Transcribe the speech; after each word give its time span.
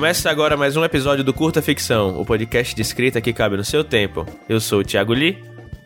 Começa 0.00 0.30
agora 0.30 0.56
mais 0.56 0.78
um 0.78 0.82
episódio 0.82 1.22
do 1.22 1.30
Curta 1.30 1.60
Ficção, 1.60 2.18
o 2.18 2.24
podcast 2.24 2.74
de 2.74 2.80
escrita 2.80 3.20
que 3.20 3.34
cabe 3.34 3.58
no 3.58 3.62
seu 3.62 3.84
tempo. 3.84 4.24
Eu 4.48 4.58
sou 4.58 4.80
o 4.80 4.82
Thiago 4.82 5.12
Lee. 5.12 5.36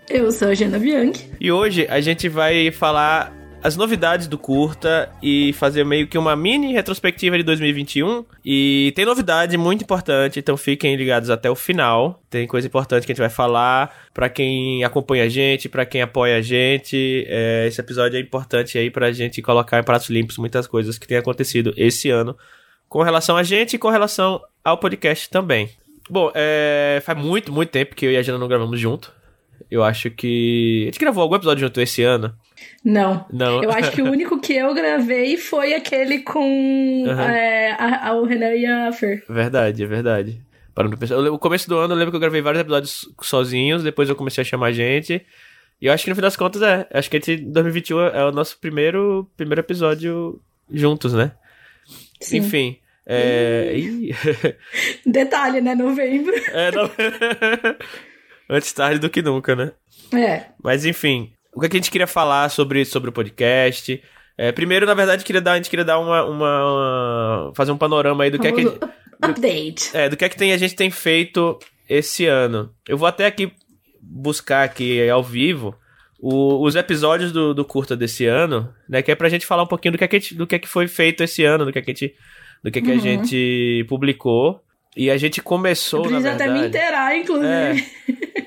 Eu 0.09 0.31
sou 0.31 0.47
a 0.47 0.55
Jana 0.55 0.79
Bianchi. 0.79 1.29
E 1.41 1.51
hoje 1.51 1.85
a 1.91 2.01
gente 2.01 2.29
vai 2.29 2.71
falar 2.71 3.33
as 3.61 3.77
novidades 3.77 4.29
do 4.29 4.39
curta 4.39 5.11
e 5.21 5.53
fazer 5.55 5.83
meio 5.85 6.07
que 6.07 6.17
uma 6.17 6.37
mini 6.37 6.73
retrospectiva 6.73 7.37
de 7.37 7.43
2021. 7.43 8.25
E 8.45 8.93
tem 8.95 9.05
novidade 9.05 9.57
muito 9.57 9.83
importante, 9.83 10.39
então 10.39 10.57
fiquem 10.57 10.95
ligados 10.95 11.29
até 11.29 11.51
o 11.51 11.57
final. 11.57 12.23
Tem 12.31 12.47
coisa 12.47 12.69
importante 12.69 13.05
que 13.05 13.11
a 13.11 13.15
gente 13.15 13.21
vai 13.21 13.31
falar 13.31 13.93
para 14.15 14.29
quem 14.29 14.85
acompanha 14.85 15.25
a 15.25 15.29
gente, 15.29 15.69
para 15.69 15.85
quem 15.85 16.03
apoia 16.03 16.37
a 16.37 16.41
gente. 16.41 17.25
É, 17.27 17.67
esse 17.67 17.81
episódio 17.81 18.17
é 18.17 18.21
importante 18.21 18.79
aí 18.79 18.93
pra 18.93 19.11
gente 19.11 19.43
colocar 19.43 19.81
em 19.81 19.83
pratos 19.83 20.09
limpos 20.09 20.39
muitas 20.39 20.69
coisas 20.69 20.99
que 20.99 21.09
têm 21.09 21.19
acontecido 21.19 21.75
esse 21.77 22.11
ano 22.11 22.37
com 22.95 23.03
relação 23.03 23.37
a 23.37 23.43
gente 23.43 23.75
e 23.75 23.79
com 23.79 23.89
relação 23.89 24.41
ao 24.63 24.79
podcast 24.79 25.29
também. 25.29 25.69
Bom, 26.09 26.31
é, 26.33 27.03
faz 27.05 27.19
muito, 27.19 27.53
muito 27.53 27.71
tempo 27.71 27.93
que 27.93 28.07
eu 28.07 28.13
e 28.13 28.17
a 28.17 28.23
Jana 28.23 28.39
não 28.39 28.47
gravamos 28.47 28.79
junto. 28.79 29.13
Eu 29.69 29.83
acho 29.83 30.13
que. 30.13 30.83
A 30.83 30.85
gente 30.93 31.01
gravou 31.01 31.25
algum 31.25 31.35
episódio 31.35 31.67
junto 31.67 31.81
esse 31.81 32.05
ano? 32.05 32.33
Não. 32.85 33.27
Não. 33.33 33.65
Eu 33.65 33.73
acho 33.73 33.91
que 33.91 34.01
o 34.01 34.09
único 34.09 34.41
que 34.41 34.53
eu 34.53 34.73
gravei 34.73 35.37
foi 35.37 35.75
aquele 35.75 36.21
com 36.21 36.39
uhum. 36.39 37.21
é, 37.21 37.73
a, 37.73 38.11
a, 38.11 38.15
o 38.15 38.25
Renan 38.25 38.55
e 38.55 38.65
a 38.65 38.93
Fer. 38.93 39.25
Verdade, 39.29 39.83
é 39.83 39.87
verdade. 39.87 40.41
Para 40.73 40.89
não 40.89 40.97
pensar. 40.97 41.17
O 41.17 41.39
começo 41.41 41.69
do 41.69 41.77
ano 41.77 41.95
eu 41.95 41.99
lembro 41.99 42.13
que 42.13 42.17
eu 42.17 42.21
gravei 42.21 42.43
vários 42.43 42.61
episódios 42.61 43.09
sozinhos, 43.23 43.83
depois 43.83 44.09
eu 44.09 44.15
comecei 44.15 44.43
a 44.43 44.45
chamar 44.45 44.71
gente. 44.71 45.21
E 45.83 45.87
eu 45.87 45.93
acho 45.93 46.05
que 46.05 46.11
no 46.11 46.15
fim 46.15 46.23
das 46.23 46.37
contas 46.37 46.63
é. 46.63 46.87
Acho 46.93 47.11
que 47.11 47.17
esse 47.17 47.39
2021 47.39 48.01
é 48.03 48.25
o 48.25 48.31
nosso 48.31 48.57
primeiro, 48.61 49.29
primeiro 49.37 49.63
episódio 49.63 50.41
juntos, 50.71 51.13
né? 51.13 51.33
Sim. 52.21 52.37
Enfim. 52.37 52.79
É... 53.07 53.75
Detalhe, 55.05 55.61
né? 55.61 55.75
Novembro. 55.75 56.35
É, 56.53 56.71
não... 56.71 56.91
Antes 58.49 58.73
tarde 58.73 58.99
do 58.99 59.11
que 59.11 59.23
nunca, 59.23 59.57
né? 59.57 59.73
É. 60.13 60.47
Mas 60.63 60.85
enfim, 60.85 61.33
o 61.55 61.61
que, 61.61 61.67
é 61.67 61.69
a 61.71 61.75
gente 61.75 61.91
queria 61.91 62.07
falar 62.07 62.49
sobre, 62.51 62.85
sobre 62.85 63.11
o 63.11 63.13
podcast? 63.13 64.03
É, 64.37 64.53
primeiro, 64.53 64.85
na 64.85 64.95
verdade, 64.95 65.25
queria 65.25 65.41
dar, 65.41 65.53
a 65.53 65.57
gente 65.57 65.71
queria 65.71 65.85
dar 65.85 65.99
uma, 65.99 66.25
uma 66.25 67.53
fazer 67.55 67.73
um 67.73 67.79
panorama 67.79 68.25
aí 68.25 68.31
do 68.31 68.39
que 68.39 68.49
é 68.49 68.53
que 68.53 68.67
update. 69.23 69.93
Do, 69.93 69.99
é, 69.99 70.09
do 70.09 70.17
que 70.17 70.25
é 70.25 70.29
que 70.29 70.37
tem, 70.37 70.53
a 70.53 70.59
gente 70.59 70.75
tem 70.75 70.91
feito 70.91 71.59
esse 71.89 72.27
ano. 72.27 72.71
Eu 72.89 72.99
vou 72.99 73.09
até 73.09 73.27
aqui 73.27 73.53
buscar 74.01 74.65
aqui 74.65 75.09
ao 75.09 75.23
vivo 75.23 75.75
o, 76.19 76.65
os 76.65 76.75
episódios 76.75 77.33
do, 77.33 77.55
do 77.55 77.65
curta 77.65 77.97
desse 77.97 78.27
ano, 78.27 78.73
né, 78.89 79.03
que 79.03 79.11
é 79.11 79.15
pra 79.15 79.29
gente 79.29 79.47
falar 79.47 79.63
um 79.63 79.67
pouquinho 79.67 79.93
do 79.93 79.99
que 79.99 80.05
é 80.05 80.09
que, 80.09 80.35
do 80.35 80.47
que, 80.47 80.55
é 80.55 80.59
que 80.59 80.69
foi 80.69 80.89
feito 80.89 81.23
esse 81.23 81.45
ano, 81.45 81.65
do 81.65 81.73
que 81.73 81.79
é 81.79 81.83
que 81.83 81.91
a 81.91 81.95
gente, 81.95 82.15
do 82.65 82.71
que 82.71 82.81
que 82.81 82.91
uhum. 82.91 82.97
a 82.97 83.01
gente 83.01 83.85
publicou. 83.89 84.61
E 84.97 85.11
a 85.11 85.19
gente 85.19 85.43
começou, 85.43 86.09
na 86.09 86.19
verdade... 86.21 86.43
até 86.43 86.53
me 86.53 86.67
inteirar, 86.67 87.17
inclusive. 87.17 87.47
É, 87.51 87.77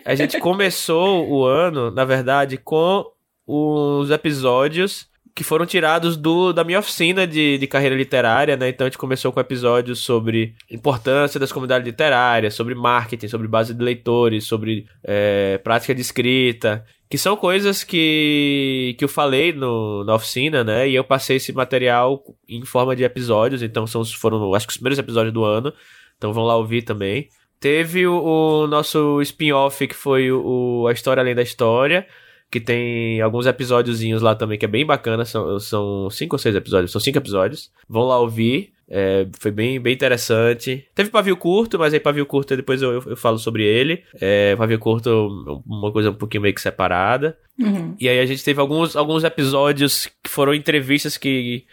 a 0.03 0.15
gente 0.15 0.39
começou 0.41 1.29
o 1.29 1.45
ano, 1.45 1.91
na 1.91 2.03
verdade, 2.03 2.57
com 2.57 3.05
os 3.45 4.09
episódios 4.09 5.07
que 5.35 5.43
foram 5.43 5.67
tirados 5.67 6.17
do, 6.17 6.51
da 6.51 6.63
minha 6.63 6.79
oficina 6.79 7.27
de, 7.27 7.59
de 7.59 7.67
carreira 7.67 7.95
literária, 7.95 8.57
né? 8.57 8.69
Então 8.69 8.87
a 8.87 8.89
gente 8.89 8.97
começou 8.97 9.31
com 9.31 9.39
episódios 9.39 9.99
sobre 9.99 10.55
importância 10.71 11.39
das 11.39 11.51
comunidades 11.51 11.85
literárias, 11.85 12.55
sobre 12.55 12.73
marketing, 12.73 13.27
sobre 13.27 13.47
base 13.47 13.71
de 13.71 13.83
leitores, 13.83 14.45
sobre 14.45 14.87
é, 15.03 15.59
prática 15.59 15.93
de 15.93 16.01
escrita, 16.01 16.83
que 17.09 17.17
são 17.17 17.37
coisas 17.37 17.83
que, 17.83 18.95
que 18.97 19.03
eu 19.03 19.09
falei 19.09 19.53
no, 19.53 20.03
na 20.03 20.15
oficina, 20.15 20.63
né? 20.63 20.89
E 20.89 20.95
eu 20.95 21.03
passei 21.03 21.37
esse 21.37 21.53
material 21.53 22.23
em 22.47 22.65
forma 22.65 22.95
de 22.95 23.03
episódios, 23.03 23.63
então 23.63 23.87
são, 23.87 24.03
foram, 24.03 24.53
acho 24.53 24.67
que 24.67 24.71
os 24.71 24.77
primeiros 24.77 24.99
episódios 24.99 25.33
do 25.33 25.43
ano. 25.43 25.73
Então 26.17 26.33
vão 26.33 26.43
lá 26.43 26.55
ouvir 26.55 26.81
também. 26.81 27.29
Teve 27.59 28.05
o, 28.05 28.63
o 28.63 28.67
nosso 28.67 29.21
spin-off, 29.21 29.87
que 29.87 29.95
foi 29.95 30.31
o, 30.31 30.85
A 30.87 30.91
História 30.91 31.21
Além 31.21 31.33
da 31.33 31.41
História, 31.41 32.05
que 32.51 32.59
tem 32.59 33.21
alguns 33.21 33.45
episódiozinhos 33.45 34.21
lá 34.21 34.35
também, 34.35 34.57
que 34.57 34.65
é 34.65 34.67
bem 34.67 34.85
bacana. 34.85 35.25
São, 35.25 35.59
são 35.59 36.09
cinco 36.09 36.35
ou 36.35 36.39
seis 36.39 36.55
episódios, 36.55 36.91
são 36.91 37.01
cinco 37.01 37.17
episódios. 37.17 37.71
Vão 37.87 38.03
lá 38.03 38.19
ouvir. 38.19 38.73
É, 38.89 39.27
foi 39.37 39.51
bem, 39.51 39.79
bem 39.79 39.93
interessante. 39.93 40.87
Teve 40.95 41.09
pavio 41.09 41.35
curto, 41.35 41.77
mas 41.77 41.93
aí 41.93 41.99
pavio 41.99 42.25
curto 42.25 42.55
depois 42.55 42.81
eu, 42.81 42.93
eu, 42.93 43.03
eu 43.07 43.17
falo 43.17 43.37
sobre 43.37 43.63
ele. 43.63 44.03
É, 44.19 44.55
pavio 44.55 44.79
curto, 44.79 45.61
uma 45.65 45.91
coisa 45.91 46.11
um 46.11 46.15
pouquinho 46.15 46.43
meio 46.43 46.55
que 46.55 46.61
separada. 46.61 47.37
Uhum. 47.59 47.95
E 47.99 48.07
aí 48.07 48.19
a 48.19 48.25
gente 48.25 48.43
teve 48.43 48.59
alguns, 48.59 48.95
alguns 48.95 49.23
episódios 49.23 50.07
que 50.23 50.29
foram 50.29 50.53
entrevistas 50.53 51.17
que 51.17 51.65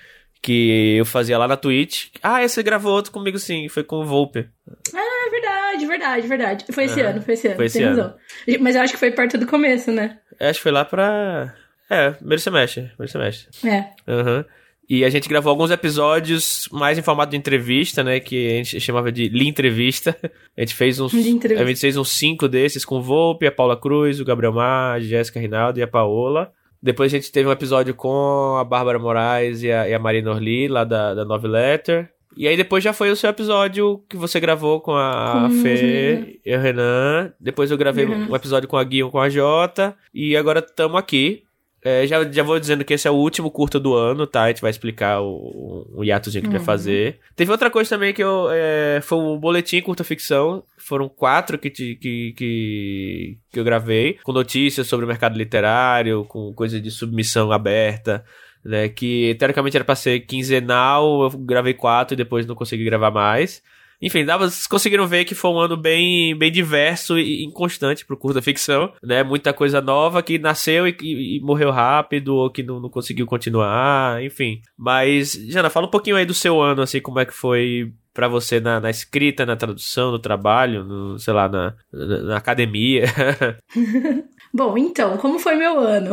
que 0.43 0.97
eu 0.99 1.07
fazia 1.07 1.39
lá 1.39 1.49
na 1.49 1.57
Twitch. 1.57 2.09
Ah, 2.23 2.45
esse 2.45 2.63
gravou 2.63 2.93
outro 2.93 3.11
comigo 3.11 3.39
sim, 3.39 3.67
foi 3.71 3.83
com 3.83 4.01
o 4.01 4.05
Volpe. 4.05 4.47
Ah, 4.95 5.31
verdade, 5.31 5.87
verdade, 5.87 6.27
verdade. 6.27 6.65
Foi 6.71 6.85
esse 6.85 7.01
ano, 7.01 7.23
foi 7.23 7.33
esse 7.33 7.47
ano. 7.47 7.57
Foi 7.57 7.65
esse 7.65 7.83
ano. 7.83 8.15
Mas 8.61 8.77
eu 8.77 8.83
acho 8.83 8.93
que 8.93 8.99
foi 8.99 9.11
perto 9.11 9.39
do 9.39 9.47
começo, 9.47 9.91
né? 9.91 10.19
Acho 10.39 10.59
que 10.59 10.65
foi 10.65 10.73
lá 10.73 10.85
pra. 10.85 11.55
É, 11.89 12.11
primeiro 12.11 12.43
semestre. 12.43 12.83
Primeiro 12.89 13.11
semestre. 13.11 13.67
É. 13.67 13.91
Aham. 14.07 14.37
Uhum. 14.37 14.45
E 14.89 15.05
a 15.05 15.09
gente 15.09 15.28
gravou 15.28 15.50
alguns 15.50 15.71
episódios 15.71 16.69
mais 16.71 16.99
em 16.99 17.03
formato 17.03 17.31
de 17.31 17.37
entrevista, 17.37 18.05
né? 18.05 18.21
Que 18.21 18.47
a 18.47 18.50
gente 18.56 18.81
chamava 18.81 19.11
de 19.11 19.28
Li 19.28 19.49
Entrevista. 19.49 20.17
A 20.56 20.61
gente 20.61 20.75
fez 20.75 21.00
uns. 21.00 21.12
A 21.15 21.65
gente 21.65 21.81
fez 21.81 21.97
uns 21.97 22.11
cinco 22.11 22.47
desses 22.47 22.84
com 22.84 22.99
o 22.99 23.03
Volpe, 23.03 23.47
a 23.47 23.53
Paula 23.53 23.77
Cruz, 23.77 24.21
o 24.21 24.25
Gabriel 24.25 24.53
Mar, 24.53 24.97
a 24.97 25.00
Jéssica 25.00 25.41
Rinaldo 25.41 25.78
e 25.78 25.83
a 25.83 25.89
Paola. 25.89 26.53
Depois 26.83 27.12
a 27.12 27.17
gente 27.17 27.33
teve 27.33 27.49
um 27.49 27.53
episódio 27.53 27.94
com 27.94 28.56
a 28.59 28.62
Bárbara 28.62 28.99
Moraes 28.99 29.62
e 29.62 29.73
a, 29.73 29.89
e 29.89 29.94
a 29.94 29.99
Marina 29.99 30.31
Orli, 30.31 30.69
lá 30.69 30.84
da, 30.84 31.15
da 31.15 31.25
Nove 31.25 31.49
Letter. 31.49 32.11
E 32.37 32.47
aí 32.47 32.56
depois 32.56 32.83
já 32.83 32.93
foi 32.93 33.11
o 33.11 33.17
seu 33.17 33.31
episódio 33.31 34.03
que 34.09 34.17
você 34.17 34.39
gravou 34.41 34.81
com 34.81 34.93
a 34.94 35.49
com 35.49 35.62
Fê 35.62 36.41
e 36.44 36.55
o 36.55 36.61
Renan. 36.61 37.33
Depois 37.41 37.71
eu 37.71 37.78
gravei 37.78 38.05
um 38.06 38.34
episódio 38.34 38.69
com 38.69 38.77
a 38.77 38.84
Guion 38.84 39.09
com 39.09 39.21
a 39.21 39.28
Jota. 39.28 39.97
E 40.12 40.37
agora 40.37 40.59
estamos 40.61 40.99
aqui. 40.99 41.44
É, 41.84 42.06
já, 42.06 42.25
já 42.33 42.43
vou 42.43 42.59
dizendo 42.59 42.83
que 42.83 42.95
esse 42.95 43.06
é 43.06 43.11
o 43.11 43.15
último 43.15 43.50
curta 43.50 43.78
do 43.78 43.95
ano, 43.95 44.27
tá? 44.27 44.45
A 44.45 44.49
gente 44.49 44.62
vai 44.62 44.71
explicar 44.71 45.21
o, 45.21 45.87
o 45.95 46.03
hiatozinho 46.03 46.41
que 46.41 46.49
uhum. 46.49 46.56
vai 46.56 46.65
fazer. 46.65 47.21
Teve 47.37 47.53
outra 47.53 47.71
coisa 47.71 47.91
também 47.91 48.15
que 48.15 48.25
eu. 48.25 48.49
É, 48.50 49.00
foi 49.03 49.19
o 49.19 49.37
boletim 49.37 49.83
curta 49.83 50.03
ficção. 50.03 50.65
Foram 50.78 51.11
quatro 51.11 51.59
que, 51.59 51.69
te, 51.69 51.94
que, 51.97 52.33
que, 52.33 53.39
que 53.53 53.61
eu 53.61 53.65
gravei. 53.65 54.19
Com 54.23 54.33
notícias 54.33 54.87
sobre 54.87 55.05
o 55.05 55.09
mercado 55.09 55.37
literário, 55.37 56.25
com 56.25 56.55
coisa 56.55 56.81
de 56.81 56.91
submissão 56.91 57.53
aberta. 57.53 58.25
Né, 58.65 58.89
que 58.89 59.37
teoricamente 59.39 59.77
era 59.77 59.84
pra 59.84 59.94
ser 59.94 60.21
quinzenal, 60.21 61.25
eu 61.25 61.31
gravei 61.39 61.75
quatro 61.75 62.15
e 62.15 62.17
depois 62.17 62.47
não 62.47 62.55
consegui 62.55 62.83
gravar 62.83 63.11
mais. 63.11 63.62
Enfim, 64.00 64.25
dava, 64.25 64.49
vocês 64.49 64.66
conseguiram 64.66 65.06
ver 65.06 65.25
que 65.25 65.34
foi 65.34 65.50
um 65.50 65.59
ano 65.59 65.77
bem, 65.77 66.37
bem 66.37 66.50
diverso 66.50 67.19
e 67.19 67.44
inconstante 67.44 68.05
pro 68.05 68.16
curta 68.16 68.43
ficção, 68.43 68.93
né? 69.03 69.22
Muita 69.22 69.53
coisa 69.53 69.81
nova 69.81 70.22
que 70.22 70.38
nasceu 70.38 70.87
e, 70.87 70.97
e, 71.00 71.37
e 71.37 71.41
morreu 71.41 71.71
rápido 71.71 72.34
ou 72.34 72.50
que 72.50 72.62
não, 72.62 72.81
não, 72.81 72.91
conseguiu 72.91 73.27
continuar, 73.27 74.22
enfim. 74.22 74.60
Mas, 74.77 75.32
Jana, 75.49 75.71
fala 75.71 75.87
um 75.87 75.91
pouquinho 75.91 76.16
aí 76.16 76.27
do 76.27 76.34
seu 76.34 76.60
ano, 76.60 76.82
assim, 76.82 77.00
como 77.00 77.21
é 77.21 77.25
que 77.25 77.34
foi 77.34 77.93
para 78.12 78.28
você 78.28 78.60
na, 78.60 78.78
na, 78.78 78.91
escrita, 78.91 79.44
na 79.44 79.56
tradução, 79.56 80.12
no 80.12 80.21
trabalho, 80.21 80.84
no, 80.84 81.19
sei 81.19 81.34
lá, 81.34 81.49
na, 81.49 81.75
na, 81.93 82.19
na 82.22 82.37
academia. 82.37 83.06
Bom, 84.55 84.78
então, 84.78 85.16
como 85.16 85.38
foi 85.38 85.56
meu 85.56 85.81
ano? 85.81 86.11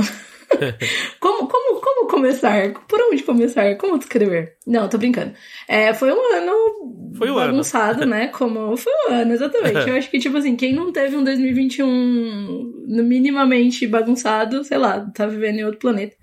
como, 1.19 1.47
como 1.47 1.80
começar? 2.11 2.73
Por 2.87 2.99
onde 3.01 3.23
começar? 3.23 3.75
Como 3.77 3.97
descrever? 3.97 4.57
Não, 4.67 4.89
tô 4.89 4.97
brincando. 4.97 5.33
É, 5.67 5.93
foi 5.93 6.11
um 6.11 6.35
ano 6.35 7.13
foi 7.17 7.31
um 7.31 7.35
bagunçado, 7.35 8.03
ano. 8.03 8.11
né? 8.11 8.27
Como 8.27 8.75
foi 8.75 8.91
um 9.07 9.13
ano, 9.13 9.33
exatamente. 9.33 9.89
Eu 9.89 9.95
acho 9.97 10.11
que, 10.11 10.19
tipo 10.19 10.37
assim, 10.37 10.55
quem 10.55 10.73
não 10.73 10.91
teve 10.91 11.15
um 11.15 11.23
2021 11.23 12.85
minimamente 13.03 13.87
bagunçado, 13.87 14.63
sei 14.63 14.77
lá, 14.77 14.99
tá 15.15 15.25
vivendo 15.25 15.59
em 15.59 15.63
outro 15.63 15.79
planeta. 15.79 16.15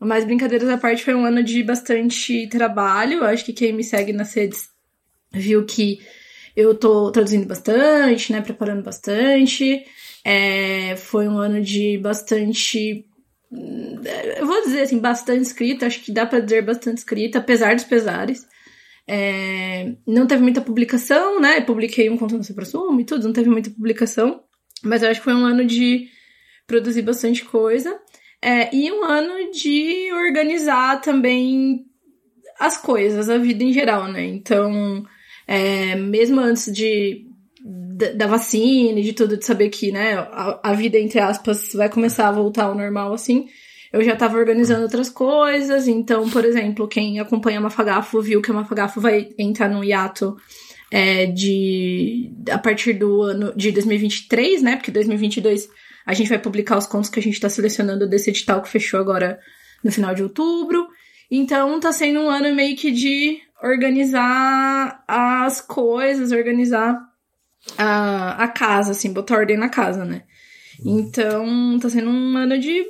Mas 0.00 0.24
brincadeiras 0.24 0.68
à 0.68 0.78
parte, 0.78 1.04
foi 1.04 1.14
um 1.14 1.24
ano 1.24 1.42
de 1.42 1.62
bastante 1.62 2.48
trabalho. 2.48 3.18
Eu 3.18 3.24
acho 3.24 3.44
que 3.44 3.52
quem 3.52 3.72
me 3.72 3.84
segue 3.84 4.12
nas 4.12 4.32
redes 4.34 4.68
viu 5.32 5.64
que 5.64 5.98
eu 6.56 6.74
tô 6.74 7.10
traduzindo 7.10 7.46
bastante, 7.46 8.32
né? 8.32 8.40
Preparando 8.40 8.82
bastante. 8.82 9.84
É, 10.24 10.96
foi 10.96 11.28
um 11.28 11.38
ano 11.38 11.60
de 11.60 11.98
bastante 11.98 13.07
eu 13.50 14.46
vou 14.46 14.62
dizer 14.62 14.82
assim, 14.82 14.98
bastante 14.98 15.42
escrita, 15.42 15.86
acho 15.86 16.02
que 16.02 16.12
dá 16.12 16.26
para 16.26 16.40
dizer 16.40 16.62
bastante 16.64 16.98
escrita, 16.98 17.38
apesar 17.38 17.74
dos 17.74 17.84
pesares. 17.84 18.46
É, 19.06 19.94
não 20.06 20.26
teve 20.26 20.42
muita 20.42 20.60
publicação, 20.60 21.40
né? 21.40 21.58
Eu 21.58 21.64
publiquei 21.64 22.10
um 22.10 22.18
contando 22.18 22.44
sobre 22.44 22.64
assumo 22.64 23.00
e 23.00 23.04
tudo, 23.04 23.24
não 23.24 23.32
teve 23.32 23.48
muita 23.48 23.70
publicação, 23.70 24.42
mas 24.82 25.02
eu 25.02 25.08
acho 25.10 25.20
que 25.20 25.24
foi 25.24 25.34
um 25.34 25.46
ano 25.46 25.64
de 25.64 26.08
produzir 26.66 27.02
bastante 27.02 27.44
coisa. 27.44 27.98
É, 28.40 28.74
e 28.74 28.92
um 28.92 29.04
ano 29.04 29.50
de 29.50 30.12
organizar 30.12 31.00
também 31.00 31.86
as 32.60 32.76
coisas, 32.76 33.30
a 33.30 33.38
vida 33.38 33.64
em 33.64 33.72
geral, 33.72 34.08
né? 34.08 34.24
Então, 34.24 35.04
é, 35.46 35.96
mesmo 35.96 36.38
antes 36.38 36.72
de 36.72 37.27
da, 37.68 38.26
vacina 38.26 39.00
e 39.00 39.02
de 39.02 39.12
tudo, 39.12 39.36
de 39.36 39.44
saber 39.44 39.68
que, 39.68 39.92
né, 39.92 40.14
a, 40.14 40.60
a, 40.62 40.72
vida, 40.72 40.98
entre 40.98 41.18
aspas, 41.18 41.72
vai 41.74 41.88
começar 41.88 42.28
a 42.28 42.32
voltar 42.32 42.64
ao 42.64 42.74
normal, 42.74 43.12
assim, 43.12 43.48
eu 43.92 44.02
já 44.02 44.14
tava 44.16 44.38
organizando 44.38 44.82
outras 44.82 45.10
coisas, 45.10 45.88
então, 45.88 46.28
por 46.30 46.44
exemplo, 46.44 46.86
quem 46.88 47.20
acompanha 47.20 47.58
a 47.58 47.62
Mafagafo 47.62 48.20
viu 48.22 48.40
que 48.40 48.50
a 48.50 48.54
Mafagafo 48.54 49.00
vai 49.00 49.28
entrar 49.38 49.68
num 49.68 49.82
hiato 49.82 50.36
é, 50.90 51.26
de 51.26 52.30
a 52.50 52.58
partir 52.58 52.94
do 52.94 53.22
ano 53.22 53.52
de 53.54 53.72
2023, 53.72 54.62
né? 54.62 54.76
Porque 54.76 54.90
2022 54.90 55.68
a 56.06 56.14
gente 56.14 56.28
vai 56.28 56.38
publicar 56.38 56.78
os 56.78 56.86
contos 56.86 57.10
que 57.10 57.18
a 57.18 57.22
gente 57.22 57.34
está 57.34 57.48
selecionando 57.48 58.08
desse 58.08 58.30
edital 58.30 58.62
que 58.62 58.68
fechou 58.68 58.98
agora 58.98 59.38
no 59.84 59.92
final 59.92 60.14
de 60.14 60.22
outubro. 60.22 60.86
Então 61.30 61.78
tá 61.78 61.92
sendo 61.92 62.20
um 62.20 62.30
ano 62.30 62.54
meio 62.54 62.76
que 62.76 62.90
de 62.90 63.38
organizar 63.62 65.04
as 65.06 65.60
coisas, 65.60 66.32
organizar 66.32 66.98
a, 67.76 68.44
a 68.44 68.48
casa, 68.48 68.92
assim, 68.92 69.12
botar 69.12 69.36
ordem 69.36 69.56
na 69.56 69.68
casa, 69.68 70.04
né? 70.04 70.22
Então 70.84 71.78
tá 71.80 71.90
sendo 71.90 72.08
um 72.08 72.36
ano 72.36 72.58
de 72.58 72.84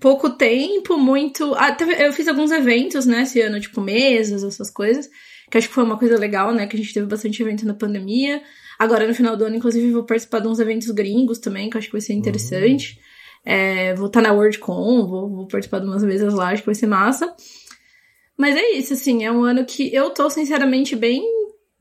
pouco 0.00 0.30
tempo, 0.30 0.96
muito. 0.96 1.54
Ah, 1.54 1.76
eu 1.98 2.12
fiz 2.12 2.28
alguns 2.28 2.50
eventos, 2.50 3.06
né, 3.06 3.22
esse 3.22 3.40
ano, 3.40 3.60
tipo 3.60 3.80
mesas, 3.80 4.42
essas 4.42 4.70
coisas, 4.70 5.08
que 5.50 5.58
acho 5.58 5.68
que 5.68 5.74
foi 5.74 5.84
uma 5.84 5.98
coisa 5.98 6.18
legal, 6.18 6.54
né, 6.54 6.66
que 6.66 6.76
a 6.76 6.78
gente 6.78 6.94
teve 6.94 7.06
bastante 7.06 7.42
evento 7.42 7.66
na 7.66 7.74
pandemia. 7.74 8.42
Agora, 8.78 9.06
no 9.06 9.14
final 9.14 9.36
do 9.36 9.44
ano, 9.44 9.56
inclusive, 9.56 9.90
vou 9.92 10.04
participar 10.04 10.40
de 10.40 10.48
uns 10.48 10.58
eventos 10.58 10.90
gringos 10.90 11.38
também, 11.38 11.68
que 11.68 11.76
acho 11.76 11.88
que 11.88 11.92
vai 11.92 12.00
ser 12.00 12.14
interessante. 12.14 12.94
Uhum. 12.94 13.52
É, 13.52 13.94
vou 13.94 14.06
estar 14.06 14.22
tá 14.22 14.28
na 14.28 14.34
WorldCon, 14.34 15.06
vou, 15.06 15.28
vou 15.28 15.48
participar 15.48 15.80
de 15.80 15.86
umas 15.86 16.02
mesas 16.02 16.32
lá, 16.32 16.48
acho 16.50 16.62
que 16.62 16.66
vai 16.66 16.74
ser 16.74 16.86
massa. 16.86 17.34
Mas 18.38 18.56
é 18.56 18.70
isso, 18.70 18.94
assim, 18.94 19.24
é 19.24 19.30
um 19.30 19.44
ano 19.44 19.66
que 19.66 19.94
eu 19.94 20.10
tô, 20.10 20.30
sinceramente, 20.30 20.96
bem 20.96 21.22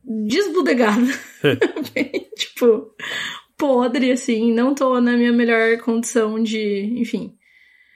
desbudegada. 0.09 1.07
bem, 1.93 2.29
tipo, 2.35 2.95
podre, 3.57 4.11
assim, 4.11 4.51
não 4.51 4.73
tô 4.73 4.99
na 4.99 5.15
minha 5.15 5.31
melhor 5.31 5.77
condição 5.79 6.41
de, 6.41 6.93
enfim, 6.97 7.35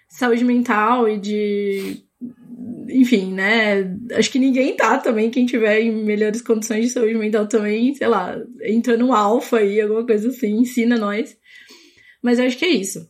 saúde 0.07 0.45
mental 0.45 1.10
e 1.10 1.18
de. 1.18 2.04
Enfim, 2.89 3.33
né? 3.33 3.98
Acho 4.13 4.30
que 4.30 4.38
ninguém 4.38 4.75
tá 4.75 4.98
também. 4.98 5.31
Quem 5.31 5.45
tiver 5.45 5.81
em 5.81 5.92
melhores 5.92 6.42
condições 6.42 6.86
de 6.86 6.92
saúde 6.92 7.15
mental 7.15 7.48
também, 7.48 7.95
sei 7.95 8.07
lá, 8.07 8.38
entra 8.62 8.95
no 8.95 9.13
alfa 9.13 9.57
aí, 9.57 9.81
alguma 9.81 10.06
coisa 10.06 10.30
assim, 10.30 10.51
ensina 10.51 10.98
nós. 10.98 11.36
Mas 12.21 12.39
acho 12.39 12.57
que 12.57 12.66
é 12.66 12.69
isso. 12.69 13.09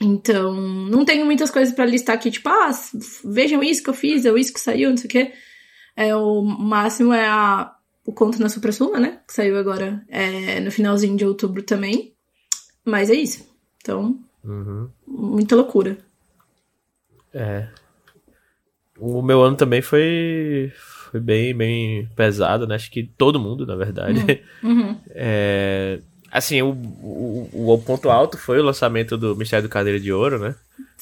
Então, 0.00 0.52
não 0.52 1.04
tenho 1.04 1.24
muitas 1.24 1.50
coisas 1.50 1.74
para 1.74 1.86
listar 1.86 2.16
aqui, 2.16 2.30
tipo, 2.30 2.48
ah, 2.48 2.70
vejam 3.24 3.62
isso 3.62 3.82
que 3.82 3.90
eu 3.90 3.94
fiz, 3.94 4.24
ou 4.24 4.36
isso 4.36 4.52
que 4.52 4.60
saiu, 4.60 4.90
não 4.90 4.96
sei 4.96 5.06
o 5.06 5.10
quê. 5.10 5.32
É, 5.96 6.14
o 6.16 6.42
máximo 6.42 7.12
é 7.12 7.26
a, 7.26 7.73
o 8.06 8.12
Conto 8.12 8.40
na 8.40 8.48
Supra 8.48 8.72
Suma, 8.72 9.00
né? 9.00 9.20
Que 9.26 9.32
saiu 9.32 9.58
agora 9.58 10.02
é, 10.08 10.60
no 10.60 10.70
finalzinho 10.70 11.16
de 11.16 11.24
outubro 11.24 11.62
também. 11.62 12.14
Mas 12.84 13.10
é 13.10 13.14
isso. 13.14 13.48
Então, 13.80 14.18
uhum. 14.44 14.88
muita 15.06 15.56
loucura. 15.56 15.98
É. 17.32 17.68
O 18.98 19.22
meu 19.22 19.42
ano 19.42 19.56
também 19.56 19.82
foi, 19.82 20.72
foi 20.76 21.20
bem, 21.20 21.54
bem 21.54 22.08
pesado, 22.14 22.66
né? 22.66 22.74
Acho 22.74 22.90
que 22.90 23.02
todo 23.02 23.40
mundo, 23.40 23.66
na 23.66 23.74
verdade. 23.74 24.44
Uhum. 24.62 24.70
uhum. 24.70 24.96
É, 25.16 26.00
Assim, 26.34 26.60
o, 26.62 26.70
o, 26.72 27.72
o, 27.74 27.78
ponto 27.78 28.10
alto 28.10 28.36
foi 28.36 28.58
o 28.58 28.64
lançamento 28.64 29.16
do 29.16 29.36
Mistério 29.36 29.68
do 29.68 29.70
Cadeira 29.70 30.00
de 30.00 30.12
Ouro, 30.12 30.36
né? 30.40 30.56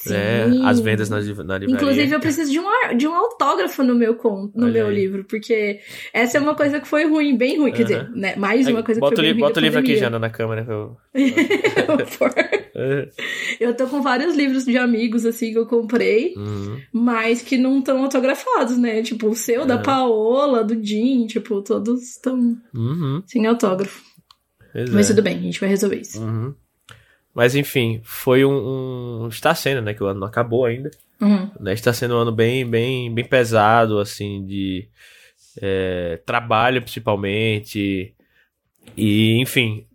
Né? 0.05 0.45
As 0.63 0.79
vendas 0.79 1.09
na, 1.09 1.17
na 1.17 1.23
livraria. 1.23 1.67
Inclusive, 1.67 2.13
eu 2.13 2.19
preciso 2.19 2.51
de 2.51 2.59
um, 2.59 2.97
de 2.97 3.07
um 3.07 3.15
autógrafo 3.15 3.83
no 3.83 3.95
meu 3.95 4.15
conto, 4.15 4.57
no 4.57 4.65
Olha 4.65 4.73
meu 4.73 4.87
aí. 4.87 4.95
livro, 4.95 5.23
porque 5.25 5.79
essa 6.13 6.37
é 6.37 6.41
uma 6.41 6.55
coisa 6.55 6.79
que 6.79 6.87
foi 6.87 7.05
ruim, 7.05 7.37
bem 7.37 7.59
ruim. 7.59 7.71
Quer 7.71 7.83
dizer, 7.83 8.09
né? 8.11 8.35
Mais 8.35 8.67
uma 8.67 8.83
coisa 8.83 8.99
bota 8.99 9.15
que 9.15 9.21
foi 9.21 9.31
ruim. 9.31 9.39
Bota 9.39 9.59
o 9.59 9.63
livro 9.63 9.79
aqui, 9.79 9.97
Jana, 9.97 10.19
na 10.19 10.29
câmera. 10.29 10.65
Eu... 10.67 10.97
eu 13.59 13.75
tô 13.75 13.87
com 13.87 14.01
vários 14.01 14.35
livros 14.35 14.65
de 14.65 14.77
amigos, 14.77 15.25
assim, 15.25 15.51
que 15.51 15.57
eu 15.57 15.65
comprei, 15.65 16.33
uhum. 16.35 16.79
mas 16.91 17.41
que 17.41 17.57
não 17.57 17.79
estão 17.79 18.03
autografados, 18.03 18.77
né? 18.77 19.01
Tipo, 19.01 19.29
o 19.29 19.35
seu, 19.35 19.65
da 19.65 19.77
Paola, 19.77 20.63
do 20.63 20.83
Jim, 20.83 21.25
tipo, 21.27 21.61
todos 21.61 22.03
estão 22.03 22.57
uhum. 22.73 23.23
sem 23.25 23.47
autógrafo. 23.47 24.01
Pois 24.73 24.89
Mas 24.89 25.05
é. 25.05 25.13
tudo 25.13 25.23
bem, 25.23 25.37
a 25.37 25.41
gente 25.41 25.59
vai 25.59 25.69
resolver 25.69 25.97
isso. 25.97 26.19
Uhum. 26.19 26.55
Mas 27.33 27.55
enfim, 27.55 27.99
foi 28.03 28.45
um, 28.45 29.23
um, 29.23 29.27
Está 29.27 29.55
sendo, 29.55 29.81
né? 29.81 29.93
Que 29.93 30.03
o 30.03 30.07
ano 30.07 30.19
não 30.19 30.27
acabou 30.27 30.65
ainda. 30.65 30.91
Uhum. 31.19 31.49
Né, 31.59 31.73
está 31.73 31.93
sendo 31.93 32.15
um 32.15 32.19
ano 32.19 32.31
bem, 32.31 32.69
bem, 32.69 33.13
bem 33.13 33.23
pesado, 33.23 33.99
assim, 33.99 34.45
de 34.45 34.89
é, 35.61 36.19
trabalho 36.25 36.81
principalmente. 36.81 38.13
E, 38.97 39.41
enfim. 39.41 39.87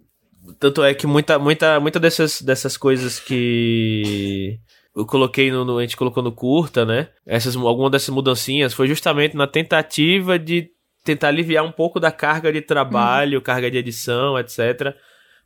Tanto 0.58 0.82
é 0.82 0.94
que 0.94 1.06
muita, 1.06 1.38
muita, 1.38 1.78
muita 1.78 2.00
dessas, 2.00 2.40
dessas 2.40 2.76
coisas 2.76 3.20
que 3.20 4.58
eu 4.96 5.04
coloquei 5.04 5.50
no, 5.50 5.64
no, 5.64 5.78
a 5.78 5.82
gente 5.82 5.96
colocou 5.96 6.22
no 6.22 6.32
curta, 6.32 6.86
né? 6.86 7.08
Essas 7.26 7.54
algumas 7.54 7.92
dessas 7.92 8.08
mudancinhas 8.08 8.72
foi 8.72 8.88
justamente 8.88 9.36
na 9.36 9.46
tentativa 9.46 10.38
de 10.38 10.70
tentar 11.04 11.28
aliviar 11.28 11.64
um 11.64 11.70
pouco 11.70 12.00
da 12.00 12.10
carga 12.10 12.50
de 12.50 12.62
trabalho, 12.62 13.38
uhum. 13.38 13.44
carga 13.44 13.70
de 13.70 13.76
edição, 13.76 14.38
etc. 14.38 14.96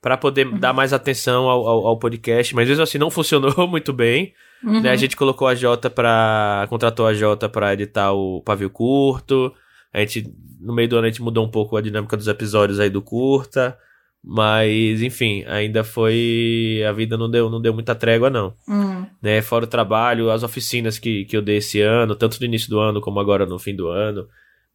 para 0.03 0.17
poder 0.17 0.49
uhum. 0.49 0.59
dar 0.59 0.73
mais 0.73 0.93
atenção 0.93 1.49
ao, 1.49 1.67
ao, 1.67 1.87
ao, 1.87 1.97
podcast. 1.97 2.53
Mas 2.57 2.69
mesmo 2.69 2.83
assim 2.83 2.99
não 2.99 3.09
funcionou 3.11 3.69
muito 3.69 3.93
bem. 3.93 4.35
Uhum. 4.63 4.83
Né? 4.83 4.91
A 4.91 4.97
gente 4.97 5.17
colocou 5.17 5.47
a 5.47 5.55
Jota 5.55 5.89
para 5.89 6.67
contratou 6.69 7.07
a 7.07 7.15
Jota 7.15 7.49
para 7.49 7.73
editar 7.73 8.13
o 8.13 8.43
pavio 8.43 8.69
curto. 8.69 9.55
A 9.93 10.01
gente 10.01 10.29
no 10.61 10.75
meio 10.75 10.89
do 10.89 10.97
ano 10.97 11.07
a 11.07 11.11
gente 11.11 11.23
mudou 11.23 11.45
um 11.45 11.51
pouco 11.51 11.77
a 11.77 11.81
dinâmica 11.81 12.17
dos 12.17 12.27
episódios 12.27 12.81
aí 12.81 12.91
do 12.91 13.01
curta. 13.01 13.79
Mas, 14.25 15.03
enfim, 15.03 15.45
ainda 15.49 15.83
foi. 15.83 16.81
A 16.89 16.93
vida 16.93 17.17
não 17.17 17.29
deu, 17.29 17.51
não 17.51 17.61
deu 17.61 17.75
muita 17.75 17.93
trégua, 17.93 18.31
não. 18.31 18.55
Uhum. 18.69 19.05
Né? 19.21 19.43
Fora 19.43 19.65
o 19.65 19.69
trabalho, 19.69 20.31
as 20.31 20.45
oficinas 20.45 20.97
que, 20.97 21.25
que 21.25 21.37
eu 21.37 21.43
dei 21.43 21.57
esse 21.57 21.81
ano, 21.81 22.15
tanto 22.15 22.39
no 22.39 22.47
início 22.47 22.71
do 22.71 22.79
ano 22.79 23.01
como 23.01 23.19
agora 23.19 23.47
no 23.47 23.59
fim 23.59 23.75
do 23.75 23.89
ano 23.89 24.29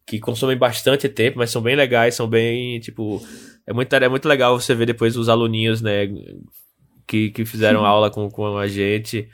que 0.08 0.18
consomem 0.18 0.56
bastante 0.56 1.06
tempo, 1.06 1.38
mas 1.38 1.50
são 1.50 1.60
bem 1.60 1.76
legais, 1.76 2.14
são 2.14 2.26
bem, 2.26 2.80
tipo, 2.80 3.22
é 3.68 3.72
muito, 3.74 3.92
é 3.92 4.08
muito 4.08 4.26
legal 4.26 4.58
você 4.58 4.74
ver 4.74 4.86
depois 4.86 5.14
os 5.14 5.28
aluninhos, 5.28 5.82
né, 5.82 6.08
que, 7.06 7.30
que 7.30 7.44
fizeram 7.44 7.84
aula 7.84 8.10
com, 8.10 8.30
com 8.30 8.56
a 8.56 8.66
gente. 8.66 9.28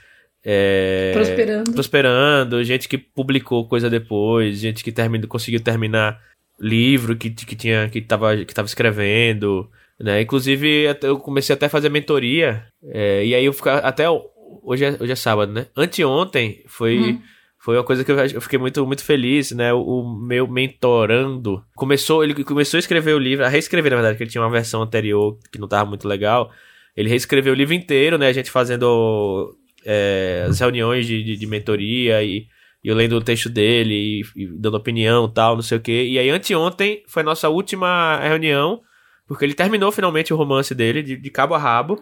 É, 0.45 1.13
prosperando. 1.15 1.73
Prosperando, 1.73 2.65
gente 2.65 2.89
que 2.89 2.99
publicou 2.99 3.69
coisa 3.69 3.89
depois, 3.89 4.59
gente 4.59 4.83
que 4.83 4.91
terminou, 4.91 5.29
conseguiu 5.29 5.61
terminar 5.61 6.21
livro 6.59 7.15
que, 7.15 7.31
que 7.31 7.55
tinha 7.55 7.89
que 7.89 8.01
tava, 8.01 8.37
que 8.45 8.53
tava 8.53 8.67
escrevendo, 8.67 9.71
né? 10.01 10.23
Inclusive, 10.23 10.97
eu 11.01 11.17
comecei 11.21 11.55
até 11.55 11.67
a 11.67 11.71
fazer 11.71 11.89
mentoria, 11.89 12.67
é, 12.89 13.25
e 13.25 13.37
aí 13.37 13.45
eu 13.45 13.53
ficar 13.53 13.79
até 13.79 14.11
hoje 14.11 14.85
é, 14.85 14.97
hoje 15.01 15.13
é 15.13 15.17
sábado, 15.17 15.53
né? 15.53 15.67
Anteontem 15.77 16.65
foi 16.67 16.99
uhum 16.99 17.23
foi 17.65 17.79
uma 17.79 17.83
coisa 17.83 18.05
que 18.05 18.13
eu 18.13 18.41
fiquei 18.43 18.59
muito, 18.59 18.87
muito 18.87 19.03
feliz, 19.03 19.51
né? 19.53 19.73
O, 19.73 20.05
meu 20.05 20.47
mentorando 20.47 21.65
começou, 21.75 22.23
ele 22.23 22.45
começou 22.45 22.77
a 22.77 22.79
escrever 22.79 23.15
o 23.15 23.19
livro, 23.19 23.43
a 23.43 23.49
reescrever, 23.49 23.91
na 23.91 23.97
verdade, 23.97 24.19
que 24.19 24.23
ele 24.23 24.31
tinha 24.31 24.43
uma 24.43 24.51
versão 24.51 24.83
anterior 24.83 25.39
que 25.51 25.59
não 25.59 25.65
estava 25.65 25.89
muito 25.89 26.07
legal. 26.07 26.51
Ele 26.95 27.09
reescreveu 27.09 27.55
o 27.55 27.57
livro 27.57 27.73
inteiro, 27.73 28.19
né? 28.19 28.29
A 28.29 28.33
gente 28.35 28.51
fazendo 28.51 29.57
é, 29.83 30.45
as 30.47 30.61
reuniões 30.61 31.07
de, 31.07 31.25
de, 31.25 31.39
de 31.39 31.47
mentoria 31.47 32.23
e, 32.23 32.47
e, 32.85 32.89
eu 32.89 32.95
lendo 32.95 33.17
o 33.17 33.23
texto 33.23 33.49
dele 33.49 34.21
e, 34.37 34.43
e 34.43 34.47
dando 34.47 34.77
opinião 34.77 35.27
tal, 35.27 35.55
não 35.55 35.63
sei 35.63 35.79
o 35.79 35.81
quê. 35.81 36.05
E 36.07 36.19
aí, 36.19 36.29
anteontem, 36.29 37.03
foi 37.09 37.23
a 37.23 37.25
nossa 37.25 37.49
última 37.49 38.19
reunião, 38.19 38.83
porque 39.27 39.43
ele 39.43 39.55
terminou 39.55 39.91
finalmente 39.91 40.35
o 40.35 40.37
romance 40.37 40.75
dele, 40.75 41.03
de, 41.03 41.17
de 41.17 41.31
cabo 41.31 41.55
a 41.55 41.59
rabo. 41.59 41.99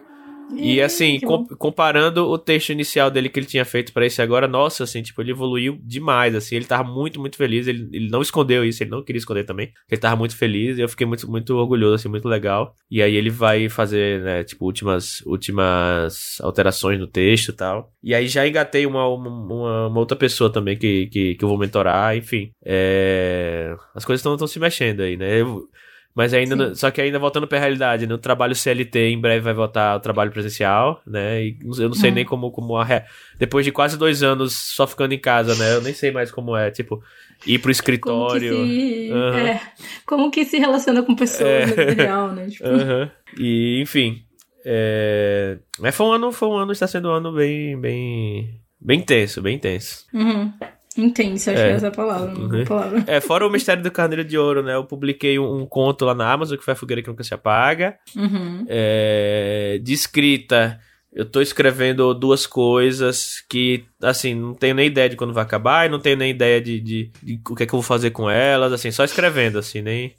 E 0.55 0.81
assim, 0.81 1.19
com, 1.19 1.45
comparando 1.45 2.27
o 2.27 2.37
texto 2.37 2.71
inicial 2.71 3.09
dele 3.09 3.29
que 3.29 3.39
ele 3.39 3.45
tinha 3.45 3.65
feito 3.65 3.91
para 3.93 4.05
esse 4.05 4.21
agora, 4.21 4.47
nossa, 4.47 4.83
assim, 4.83 5.01
tipo, 5.01 5.21
ele 5.21 5.31
evoluiu 5.31 5.79
demais, 5.83 6.35
assim, 6.35 6.55
ele 6.55 6.65
tava 6.65 6.83
muito, 6.83 7.19
muito 7.19 7.37
feliz, 7.37 7.67
ele, 7.67 7.89
ele 7.91 8.09
não 8.09 8.21
escondeu 8.21 8.63
isso, 8.63 8.83
ele 8.83 8.91
não 8.91 9.03
queria 9.03 9.19
esconder 9.19 9.45
também, 9.45 9.71
ele 9.89 10.01
tava 10.01 10.15
muito 10.15 10.35
feliz, 10.35 10.77
e 10.77 10.81
eu 10.81 10.89
fiquei 10.89 11.07
muito, 11.07 11.29
muito 11.29 11.55
orgulhoso, 11.55 11.95
assim, 11.95 12.09
muito 12.09 12.27
legal. 12.27 12.75
E 12.89 13.01
aí 13.01 13.15
ele 13.15 13.29
vai 13.29 13.69
fazer, 13.69 14.21
né, 14.21 14.43
tipo, 14.43 14.65
últimas, 14.65 15.21
últimas 15.25 16.37
alterações 16.41 16.99
no 16.99 17.07
texto 17.07 17.49
e 17.49 17.53
tal. 17.53 17.91
E 18.03 18.13
aí 18.13 18.27
já 18.27 18.47
engatei 18.47 18.85
uma, 18.85 19.07
uma, 19.07 19.87
uma 19.87 19.99
outra 19.99 20.17
pessoa 20.17 20.51
também 20.51 20.77
que, 20.77 21.07
que, 21.07 21.35
que 21.35 21.43
eu 21.43 21.49
vou 21.49 21.57
mentorar, 21.57 22.15
enfim. 22.15 22.51
É... 22.65 23.75
As 23.95 24.05
coisas 24.05 24.25
estão 24.25 24.47
se 24.47 24.59
mexendo 24.59 25.01
aí, 25.01 25.17
né? 25.17 25.41
Eu, 25.41 25.67
mas 26.15 26.33
ainda, 26.33 26.55
no, 26.55 26.75
só 26.75 26.91
que 26.91 27.01
ainda 27.01 27.17
voltando 27.17 27.47
para 27.47 27.57
a 27.57 27.61
realidade, 27.61 28.05
no 28.05 28.19
trabalho 28.19 28.53
CLT 28.53 29.09
em 29.09 29.19
breve 29.19 29.39
vai 29.39 29.53
voltar 29.53 29.95
o 29.95 29.99
trabalho 29.99 30.31
presencial, 30.31 31.01
né? 31.07 31.43
E 31.43 31.57
eu 31.79 31.89
não 31.89 31.95
sei 31.95 32.09
uhum. 32.09 32.15
nem 32.15 32.25
como, 32.25 32.51
como 32.51 32.77
a, 32.77 33.03
depois 33.39 33.65
de 33.65 33.71
quase 33.71 33.97
dois 33.97 34.21
anos 34.21 34.53
só 34.53 34.85
ficando 34.85 35.13
em 35.13 35.19
casa, 35.19 35.55
né? 35.55 35.73
Eu 35.73 35.81
nem 35.81 35.93
sei 35.93 36.11
mais 36.11 36.29
como 36.29 36.55
é, 36.55 36.69
tipo, 36.69 37.01
ir 37.47 37.57
pro 37.57 37.71
escritório. 37.71 38.53
Como 38.53 38.67
que 38.67 39.07
se, 39.07 39.11
uhum. 39.11 39.37
é, 39.37 39.61
como 40.05 40.31
que 40.31 40.45
se 40.45 40.57
relaciona 40.59 41.01
com 41.01 41.15
pessoas 41.15 41.49
é. 41.49 41.65
na 41.65 41.85
vida 41.85 42.03
real, 42.03 42.31
né? 42.31 42.47
Tipo... 42.47 42.69
Uhum. 42.69 43.09
E, 43.39 43.81
enfim. 43.81 44.23
É... 44.63 45.57
Mas 45.79 45.95
foi 45.95 46.05
um 46.05 46.11
ano, 46.11 46.31
foi 46.31 46.47
um 46.47 46.57
ano, 46.57 46.71
está 46.71 46.87
sendo 46.87 47.09
um 47.09 47.13
ano 47.13 47.33
bem, 47.33 47.79
bem, 47.79 48.61
bem 48.79 49.01
tenso, 49.01 49.41
bem 49.41 49.57
tenso. 49.57 50.05
Uhum. 50.13 50.53
Intenso, 50.97 51.49
acho 51.49 51.59
é. 51.59 51.65
que 51.65 51.71
é 51.71 51.75
essa 51.75 51.91
palavra, 51.91 52.39
uhum. 52.39 52.65
palavra. 52.65 53.03
É, 53.07 53.19
fora 53.19 53.47
o 53.47 53.49
Mistério 53.49 53.81
do 53.81 53.91
Carneiro 53.91 54.23
de 54.23 54.37
Ouro, 54.37 54.61
né? 54.61 54.75
Eu 54.75 54.83
publiquei 54.83 55.39
um, 55.39 55.61
um, 55.61 55.65
conto 55.65 56.05
lá 56.05 56.13
na 56.13 56.31
Amazon, 56.31 56.57
que 56.57 56.63
foi 56.63 56.73
a 56.73 56.75
Fogueira 56.75 57.01
que 57.01 57.07
Nunca 57.07 57.23
Se 57.23 57.33
Apaga. 57.33 57.97
Uhum. 58.15 58.65
É, 58.67 59.79
de 59.81 59.93
escrita, 59.93 60.79
eu 61.11 61.25
tô 61.25 61.41
escrevendo 61.41 62.13
duas 62.13 62.45
coisas 62.45 63.43
que, 63.49 63.85
assim, 64.01 64.35
não 64.35 64.53
tenho 64.53 64.75
nem 64.75 64.87
ideia 64.87 65.09
de 65.09 65.15
quando 65.15 65.33
vai 65.33 65.43
acabar 65.43 65.85
e 65.85 65.89
não 65.89 65.99
tenho 65.99 66.17
nem 66.17 66.31
ideia 66.31 66.61
de, 66.61 66.79
de, 66.79 67.11
de, 67.21 67.39
o 67.49 67.55
que 67.55 67.63
é 67.63 67.65
que 67.65 67.73
eu 67.73 67.79
vou 67.79 67.83
fazer 67.83 68.11
com 68.11 68.29
elas, 68.29 68.71
assim, 68.71 68.91
só 68.91 69.03
escrevendo, 69.03 69.57
assim, 69.57 69.81
nem... 69.81 70.15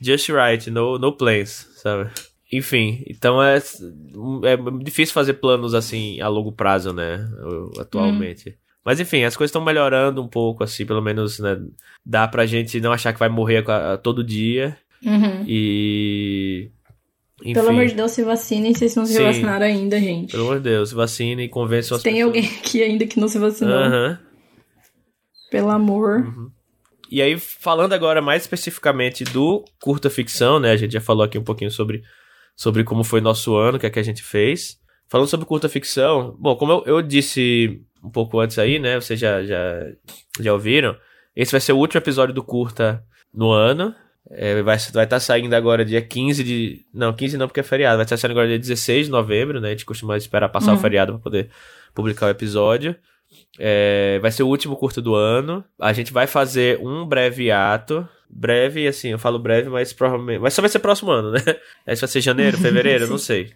just 0.00 0.28
right, 0.28 0.70
no, 0.70 0.98
no 0.98 1.12
plans, 1.12 1.68
sabe? 1.76 2.10
Enfim, 2.50 3.04
então 3.06 3.42
é, 3.42 3.58
é 3.58 4.56
difícil 4.82 5.12
fazer 5.12 5.34
planos 5.34 5.74
assim 5.74 6.18
a 6.20 6.28
longo 6.28 6.50
prazo, 6.50 6.94
né? 6.94 7.28
Atualmente. 7.78 8.50
Hum. 8.50 8.67
Mas 8.84 9.00
enfim, 9.00 9.24
as 9.24 9.36
coisas 9.36 9.50
estão 9.50 9.64
melhorando 9.64 10.22
um 10.22 10.28
pouco, 10.28 10.64
assim, 10.64 10.86
pelo 10.86 11.02
menos, 11.02 11.38
né? 11.38 11.58
Dá 12.04 12.26
pra 12.26 12.46
gente 12.46 12.80
não 12.80 12.92
achar 12.92 13.12
que 13.12 13.18
vai 13.18 13.28
morrer 13.28 13.64
todo 14.02 14.24
dia. 14.24 14.76
Uhum. 15.04 15.44
E. 15.46 16.70
Enfim. 17.42 17.52
Pelo 17.52 17.68
amor 17.68 17.86
de 17.86 17.94
Deus, 17.94 18.10
se 18.12 18.24
vacinem, 18.24 18.74
vocês 18.74 18.96
não 18.96 19.06
se 19.06 19.14
Sim. 19.14 19.22
vacinaram 19.22 19.66
ainda, 19.66 20.00
gente. 20.00 20.32
Pelo 20.32 20.44
amor 20.44 20.56
de 20.56 20.64
Deus, 20.64 20.88
se 20.88 20.94
vacinem 20.94 21.46
e 21.46 21.48
convençam 21.48 21.96
as 21.96 22.02
Tem 22.02 22.14
pessoas. 22.14 22.26
alguém 22.34 22.58
aqui 22.58 22.82
ainda 22.82 23.06
que 23.06 23.20
não 23.20 23.28
se 23.28 23.38
vacinou. 23.38 23.78
Uhum. 23.78 24.16
Pelo 25.50 25.70
amor. 25.70 26.20
Uhum. 26.20 26.50
E 27.10 27.22
aí, 27.22 27.38
falando 27.38 27.92
agora 27.92 28.20
mais 28.20 28.42
especificamente 28.42 29.24
do 29.24 29.64
curta 29.80 30.10
ficção, 30.10 30.58
né? 30.58 30.72
A 30.72 30.76
gente 30.76 30.92
já 30.92 31.00
falou 31.00 31.24
aqui 31.24 31.38
um 31.38 31.44
pouquinho 31.44 31.70
sobre 31.70 32.02
sobre 32.56 32.82
como 32.82 33.04
foi 33.04 33.20
nosso 33.20 33.54
ano, 33.54 33.76
o 33.76 33.80
que 33.80 33.86
é 33.86 33.90
que 33.90 34.00
a 34.00 34.02
gente 34.02 34.22
fez. 34.22 34.78
Falando 35.08 35.28
sobre 35.28 35.46
curta 35.46 35.68
ficção, 35.68 36.36
bom, 36.38 36.54
como 36.56 36.72
eu, 36.72 36.82
eu 36.86 37.02
disse 37.02 37.80
um 38.02 38.10
pouco 38.10 38.38
antes 38.40 38.58
aí, 38.58 38.78
né? 38.78 39.00
Vocês 39.00 39.18
já, 39.18 39.42
já, 39.42 39.86
já 40.40 40.52
ouviram. 40.52 40.96
Esse 41.34 41.52
vai 41.52 41.60
ser 41.60 41.72
o 41.72 41.78
último 41.78 41.98
episódio 41.98 42.34
do 42.34 42.42
curta 42.42 43.02
no 43.32 43.50
ano. 43.50 43.94
É, 44.30 44.62
vai 44.62 44.76
estar 44.76 44.92
vai 44.92 45.06
tá 45.06 45.18
saindo 45.18 45.54
agora 45.54 45.84
dia 45.84 46.02
15 46.02 46.44
de. 46.44 46.84
Não, 46.92 47.12
15 47.14 47.38
não, 47.38 47.48
porque 47.48 47.60
é 47.60 47.62
feriado. 47.62 47.96
Vai 47.96 48.04
estar 48.04 48.16
tá 48.16 48.20
saindo 48.20 48.32
agora 48.32 48.48
dia 48.48 48.58
16 48.58 49.06
de 49.06 49.12
novembro, 49.12 49.60
né? 49.60 49.68
A 49.68 49.70
gente 49.70 49.86
costuma 49.86 50.16
esperar 50.16 50.50
passar 50.50 50.72
uhum. 50.72 50.76
o 50.76 50.80
feriado 50.80 51.12
para 51.12 51.22
poder 51.22 51.50
publicar 51.94 52.26
o 52.26 52.30
episódio. 52.30 52.94
É, 53.58 54.18
vai 54.20 54.30
ser 54.30 54.42
o 54.42 54.48
último 54.48 54.76
curta 54.76 55.00
do 55.00 55.14
ano. 55.14 55.64
A 55.80 55.92
gente 55.92 56.12
vai 56.12 56.26
fazer 56.26 56.78
um 56.80 57.06
breve 57.06 57.50
ato 57.50 58.06
breve, 58.28 58.86
assim, 58.86 59.08
eu 59.08 59.18
falo 59.18 59.38
breve, 59.38 59.70
mas 59.70 59.92
provavelmente. 59.92 60.40
Mas 60.40 60.54
só 60.54 60.60
vai 60.60 60.68
ser 60.68 60.78
próximo 60.80 61.10
ano, 61.10 61.32
né? 61.32 61.40
Aí 61.86 61.96
vai 61.96 62.08
ser 62.08 62.20
janeiro, 62.20 62.58
fevereiro, 62.58 63.06
não 63.06 63.16
sei. 63.18 63.52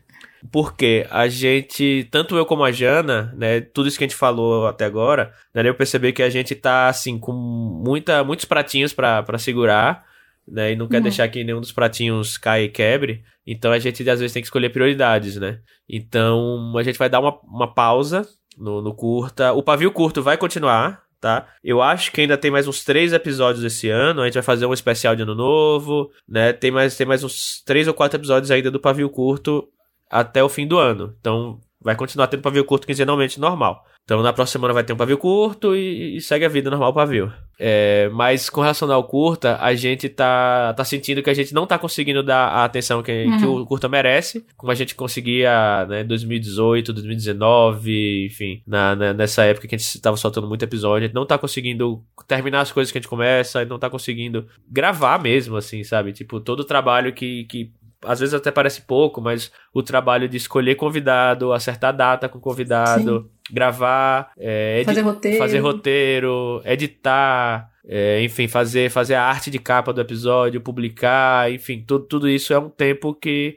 Porque 0.50 1.06
a 1.10 1.28
gente, 1.28 2.08
tanto 2.10 2.36
eu 2.36 2.44
como 2.44 2.64
a 2.64 2.72
Jana, 2.72 3.32
né, 3.36 3.60
tudo 3.60 3.88
isso 3.88 3.96
que 3.96 4.04
a 4.04 4.08
gente 4.08 4.16
falou 4.16 4.66
até 4.66 4.84
agora, 4.84 5.32
né, 5.54 5.68
eu 5.68 5.74
percebi 5.74 6.12
que 6.12 6.22
a 6.22 6.30
gente 6.30 6.54
tá, 6.54 6.88
assim, 6.88 7.18
com 7.18 7.32
muita, 7.32 8.24
muitos 8.24 8.44
pratinhos 8.44 8.92
para 8.92 9.38
segurar, 9.38 10.04
né, 10.46 10.72
e 10.72 10.76
não 10.76 10.88
quer 10.88 10.96
uhum. 10.96 11.04
deixar 11.04 11.28
que 11.28 11.44
nenhum 11.44 11.60
dos 11.60 11.72
pratinhos 11.72 12.36
caia 12.36 12.64
e 12.64 12.68
quebre. 12.68 13.22
Então 13.46 13.70
a 13.70 13.78
gente, 13.78 14.08
às 14.08 14.18
vezes, 14.18 14.32
tem 14.32 14.42
que 14.42 14.46
escolher 14.46 14.70
prioridades, 14.70 15.36
né? 15.36 15.60
Então 15.88 16.72
a 16.76 16.82
gente 16.82 16.98
vai 16.98 17.08
dar 17.08 17.20
uma, 17.20 17.38
uma 17.44 17.72
pausa 17.72 18.26
no, 18.56 18.80
no 18.80 18.94
curta. 18.94 19.52
O 19.52 19.62
pavio 19.62 19.90
curto 19.90 20.22
vai 20.22 20.36
continuar, 20.36 21.02
tá? 21.20 21.48
Eu 21.62 21.82
acho 21.82 22.12
que 22.12 22.20
ainda 22.20 22.36
tem 22.36 22.50
mais 22.50 22.68
uns 22.68 22.84
três 22.84 23.12
episódios 23.12 23.64
esse 23.64 23.88
ano. 23.88 24.22
A 24.22 24.24
gente 24.26 24.34
vai 24.34 24.42
fazer 24.42 24.66
um 24.66 24.72
especial 24.72 25.16
de 25.16 25.22
ano 25.22 25.34
novo, 25.34 26.10
né? 26.28 26.52
Tem 26.52 26.70
mais, 26.70 26.96
tem 26.96 27.06
mais 27.06 27.24
uns 27.24 27.62
três 27.64 27.88
ou 27.88 27.94
quatro 27.94 28.18
episódios 28.18 28.50
ainda 28.50 28.70
do 28.70 28.80
Pavio 28.80 29.10
Curto 29.10 29.68
até 30.12 30.44
o 30.44 30.48
fim 30.48 30.66
do 30.66 30.78
ano. 30.78 31.16
Então, 31.18 31.58
vai 31.82 31.96
continuar 31.96 32.28
tendo 32.28 32.42
pavio 32.42 32.64
curto 32.64 32.86
quinzenalmente 32.86 33.40
normal. 33.40 33.84
Então 34.04 34.20
na 34.20 34.32
próxima 34.32 34.58
semana 34.58 34.74
vai 34.74 34.82
ter 34.82 34.92
um 34.92 34.96
pavio 34.96 35.16
curto 35.16 35.76
e, 35.76 36.16
e 36.16 36.20
segue 36.20 36.44
a 36.44 36.48
vida 36.48 36.68
normal 36.68 36.92
pavio. 36.92 37.32
É, 37.58 38.08
mas 38.12 38.50
com 38.50 38.60
relação 38.60 38.90
ao 38.90 39.04
curta, 39.04 39.56
a 39.60 39.74
gente 39.74 40.08
tá, 40.08 40.74
tá 40.74 40.84
sentindo 40.84 41.22
que 41.22 41.30
a 41.30 41.34
gente 41.34 41.54
não 41.54 41.66
tá 41.66 41.78
conseguindo 41.78 42.20
dar 42.20 42.48
a 42.48 42.64
atenção 42.64 43.00
que, 43.00 43.24
uhum. 43.24 43.38
que 43.38 43.46
o 43.46 43.66
curta 43.66 43.88
merece, 43.88 44.44
como 44.56 44.72
a 44.72 44.74
gente 44.74 44.96
conseguia 44.96 45.86
né, 45.86 46.02
2018, 46.02 46.92
2019, 46.92 48.26
enfim, 48.26 48.62
na, 48.66 48.96
na, 48.96 49.12
nessa 49.12 49.44
época 49.44 49.68
que 49.68 49.76
a 49.76 49.78
gente 49.78 50.00
tava 50.00 50.16
soltando 50.16 50.48
muito 50.48 50.64
episódio, 50.64 51.04
a 51.04 51.06
gente 51.06 51.14
não 51.14 51.26
tá 51.26 51.38
conseguindo 51.38 52.02
terminar 52.26 52.62
as 52.62 52.72
coisas 52.72 52.90
que 52.90 52.98
a 52.98 53.00
gente 53.00 53.08
começa, 53.08 53.64
não 53.64 53.78
tá 53.78 53.88
conseguindo 53.88 54.48
gravar 54.68 55.22
mesmo, 55.22 55.56
assim, 55.56 55.84
sabe? 55.84 56.12
Tipo, 56.12 56.40
todo 56.40 56.60
o 56.60 56.64
trabalho 56.64 57.12
que, 57.12 57.44
que 57.44 57.70
às 58.04 58.20
vezes 58.20 58.34
até 58.34 58.50
parece 58.50 58.82
pouco, 58.82 59.20
mas 59.20 59.52
o 59.72 59.82
trabalho 59.82 60.28
de 60.28 60.36
escolher 60.36 60.74
convidado, 60.74 61.52
acertar 61.52 61.96
data 61.96 62.28
com 62.28 62.40
convidado, 62.40 63.20
Sim. 63.20 63.54
gravar, 63.54 64.32
é, 64.36 64.82
fazer, 64.84 65.00
roteiro. 65.02 65.38
fazer 65.38 65.58
roteiro, 65.58 66.62
editar, 66.64 67.70
é, 67.86 68.22
enfim, 68.22 68.48
fazer, 68.48 68.90
fazer 68.90 69.14
a 69.14 69.24
arte 69.24 69.50
de 69.50 69.58
capa 69.58 69.92
do 69.92 70.00
episódio, 70.00 70.60
publicar, 70.60 71.50
enfim, 71.52 71.84
tudo, 71.86 72.04
tudo 72.06 72.28
isso 72.28 72.52
é 72.52 72.58
um 72.58 72.68
tempo 72.68 73.14
que, 73.14 73.56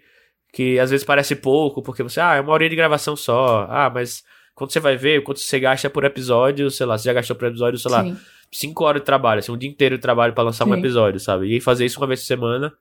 que 0.54 0.80
às 0.80 0.92
vezes 0.92 1.06
parece 1.06 1.36
pouco, 1.36 1.82
porque 1.82 2.04
você, 2.04 2.20
ah, 2.20 2.36
é 2.36 2.42
uma 2.42 2.54
hora 2.54 2.70
de 2.70 2.76
gravação 2.76 3.16
só, 3.16 3.68
ah, 3.70 3.90
mas 3.94 4.24
quando 4.54 4.72
você 4.72 4.80
vai 4.80 4.96
ver, 4.96 5.24
quanto 5.24 5.40
você 5.40 5.60
gasta 5.60 5.90
por 5.90 6.04
episódio, 6.06 6.70
sei 6.70 6.86
lá, 6.86 6.98
você 6.98 7.06
já 7.06 7.14
gastou 7.14 7.36
por 7.36 7.48
episódio, 7.48 7.80
sei 7.80 7.92
Sim. 7.92 7.98
lá, 7.98 8.18
cinco 8.52 8.84
horas 8.84 9.02
de 9.02 9.06
trabalho, 9.06 9.40
assim, 9.40 9.52
um 9.52 9.58
dia 9.58 9.70
inteiro 9.70 9.96
de 9.96 10.02
trabalho 10.02 10.34
para 10.34 10.44
lançar 10.44 10.66
Sim. 10.66 10.72
um 10.72 10.76
episódio, 10.76 11.20
sabe? 11.20 11.56
E 11.56 11.60
fazer 11.60 11.86
isso 11.86 12.00
uma 12.00 12.08
vez 12.08 12.22
por 12.22 12.28
semana 12.28 12.74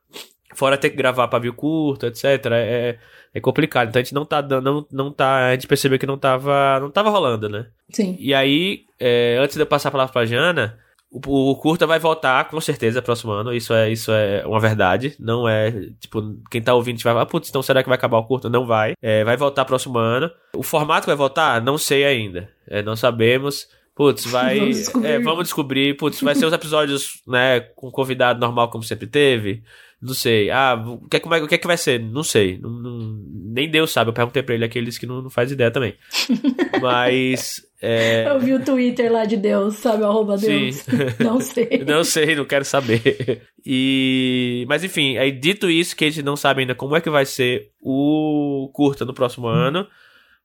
Fora 0.55 0.77
ter 0.77 0.91
que 0.91 0.97
gravar 0.97 1.29
pavio 1.29 1.55
curto, 1.55 2.07
etc. 2.07 2.25
É, 2.53 2.99
é 3.33 3.41
complicado. 3.41 3.89
Então 3.89 4.01
a 4.01 4.03
gente 4.03 4.15
não 4.15 4.25
tá 4.25 4.41
dando. 4.41 4.65
Não, 4.65 4.87
não 4.93 5.13
tá, 5.13 5.49
a 5.49 5.53
gente 5.53 5.67
percebeu 5.67 5.99
que 5.99 6.07
não 6.07 6.19
tava, 6.19 6.79
não 6.81 6.91
tava 6.91 7.11
rolando, 7.11 7.49
né? 7.49 7.67
Sim. 7.91 8.17
E 8.19 8.33
aí, 8.33 8.85
é, 9.01 9.37
antes 9.41 9.57
de 9.57 9.63
eu 9.63 9.67
passar 9.67 9.89
a 9.89 9.93
palavra 9.93 10.13
pra 10.13 10.25
Jana, 10.25 10.79
o, 11.11 11.51
o 11.51 11.57
curta 11.57 11.87
vai 11.87 11.99
voltar 11.99 12.49
com 12.49 12.61
certeza 12.61 13.01
próximo 13.03 13.33
ano. 13.33 13.53
Isso 13.53 13.73
é, 13.73 13.91
isso 13.91 14.13
é 14.13 14.45
uma 14.47 14.61
verdade. 14.61 15.15
Não 15.19 15.49
é, 15.49 15.71
tipo, 16.01 16.37
quem 16.51 16.63
tá 16.63 16.75
ouvindo 16.75 17.03
vai 17.03 17.13
falar, 17.13 17.27
putz, 17.27 17.49
então 17.49 17.63
será 17.63 17.83
que 17.83 17.89
vai 17.89 17.97
acabar 17.97 18.19
o 18.19 18.25
curta? 18.25 18.49
Não 18.49 18.67
vai. 18.67 18.95
É, 19.01 19.25
vai 19.25 19.37
voltar 19.37 19.65
próximo 19.65 19.99
ano. 19.99 20.31
O 20.55 20.63
formato 20.63 21.07
vai 21.07 21.17
voltar? 21.17 21.61
Não 21.63 21.79
sei 21.79 22.05
ainda. 22.05 22.49
É, 22.67 22.83
não 22.83 22.97
sabemos. 22.97 23.69
Putz, 23.95 24.27
vai. 24.27 24.59
Vamos 24.59 24.77
descobrir. 24.77 25.09
É, 25.09 25.19
vamos 25.21 25.45
descobrir. 25.45 25.97
Putz, 25.97 26.21
vai 26.21 26.35
ser 26.35 26.47
os 26.47 26.53
episódios, 26.53 27.23
né, 27.27 27.61
com 27.61 27.91
convidado 27.91 28.41
normal 28.41 28.69
como 28.69 28.83
sempre 28.83 29.07
teve. 29.07 29.63
Não 30.05 30.13
sei. 30.13 30.51
Ah, 30.51 30.75
o 30.75 31.09
que, 31.09 31.17
é, 31.17 31.21
como 31.21 31.35
é, 31.35 31.43
o 31.43 31.49
que 31.49 31.55
é 31.55 31.59
que 31.59 31.67
vai 31.67 31.79
ser? 31.79 31.99
Não 31.99 32.23
sei. 32.23 32.59
Não, 32.59 32.69
não, 32.69 33.25
nem 33.55 33.71
Deus 33.71 33.91
sabe. 33.91 34.11
Eu 34.11 34.15
perguntei 34.15 34.43
pra 34.43 34.55
ele 34.55 34.65
aqueles 34.67 34.99
que 34.99 35.07
não, 35.07 35.23
não 35.23 35.31
faz 35.31 35.51
ideia 35.51 35.71
também. 35.71 35.95
Mas. 36.83 37.63
É... 37.81 38.29
Eu 38.29 38.39
vi 38.39 38.53
o 38.53 38.63
Twitter 38.63 39.11
lá 39.11 39.25
de 39.25 39.39
Deus, 39.39 39.77
sabe? 39.77 40.05
Arroba 40.05 40.37
Deus. 40.37 40.77
Sim. 40.77 40.93
Não 41.25 41.41
sei. 41.41 41.85
não 41.87 42.05
sei, 42.05 42.35
não 42.35 42.45
quero 42.45 42.65
saber. 42.65 43.43
E. 43.65 44.67
Mas 44.69 44.85
enfim, 44.85 45.17
aí 45.17 45.33
dito 45.33 45.71
isso, 45.71 45.97
que 45.97 46.05
a 46.05 46.11
gente 46.11 46.23
não 46.23 46.37
sabe 46.37 46.61
ainda 46.61 46.75
como 46.75 46.97
é 46.97 47.01
que 47.01 47.11
vai 47.11 47.25
ser 47.25 47.71
o 47.81 48.71
curta 48.75 49.05
no 49.05 49.15
próximo 49.15 49.49
hum. 49.49 49.51
ano. 49.51 49.87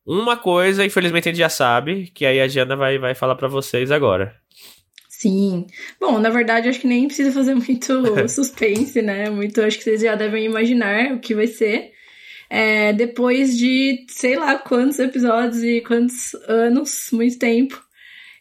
Uma 0.06 0.38
coisa, 0.38 0.86
infelizmente, 0.86 1.28
a 1.28 1.32
gente 1.32 1.40
já 1.40 1.50
sabe, 1.50 2.10
que 2.14 2.26
aí 2.26 2.40
a 2.40 2.48
Jana 2.48 2.76
vai, 2.76 2.98
vai 2.98 3.14
falar 3.14 3.36
para 3.36 3.48
vocês 3.48 3.92
agora. 3.92 4.36
Sim. 5.20 5.68
Bom, 6.00 6.18
na 6.18 6.30
verdade, 6.30 6.70
acho 6.70 6.80
que 6.80 6.88
nem 6.88 7.06
precisa 7.06 7.34
fazer 7.34 7.54
muito 7.54 8.30
suspense, 8.30 9.02
né? 9.02 9.30
Muito, 9.30 9.62
acho 9.62 9.78
que 9.78 9.84
vocês 9.84 10.00
já 10.00 10.16
devem 10.16 10.46
imaginar 10.46 11.12
o 11.12 11.20
que 11.20 11.36
vai 11.36 11.46
ser. 11.46 11.92
É, 12.50 12.94
depois 12.94 13.58
de 13.58 14.06
sei 14.08 14.38
lá 14.38 14.58
quantos 14.58 14.98
episódios 14.98 15.62
e 15.62 15.82
quantos 15.82 16.34
anos, 16.48 17.10
muito 17.12 17.38
tempo, 17.38 17.84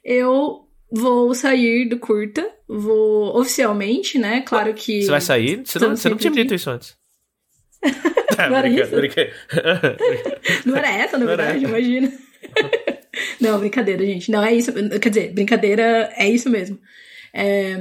eu 0.05 0.69
vou 0.89 1.35
sair 1.35 1.89
do 1.89 1.99
curta. 1.99 2.49
Vou 2.69 3.37
oficialmente, 3.37 4.17
né? 4.17 4.43
Claro 4.43 4.73
que. 4.73 5.03
Você 5.03 5.11
vai 5.11 5.21
sair? 5.21 5.63
Você 5.65 5.81
não, 5.81 5.97
você 5.97 6.09
não 6.09 6.17
tinha 6.17 6.33
dito 6.33 6.55
isso 6.55 6.71
antes. 6.71 6.97
não 8.39 8.57
era 8.57 8.69
isso? 8.71 8.95
não 10.65 10.77
era 10.77 10.91
essa, 10.93 11.19
na 11.19 11.27
verdade, 11.27 11.65
imagina. 11.65 12.13
Não, 13.41 13.59
brincadeira, 13.59 14.05
gente. 14.05 14.31
Não, 14.31 14.45
é 14.45 14.55
isso. 14.55 14.73
Quer 15.01 15.09
dizer, 15.09 15.33
brincadeira 15.33 16.13
é 16.17 16.29
isso 16.29 16.49
mesmo. 16.49 16.79
É, 17.33 17.77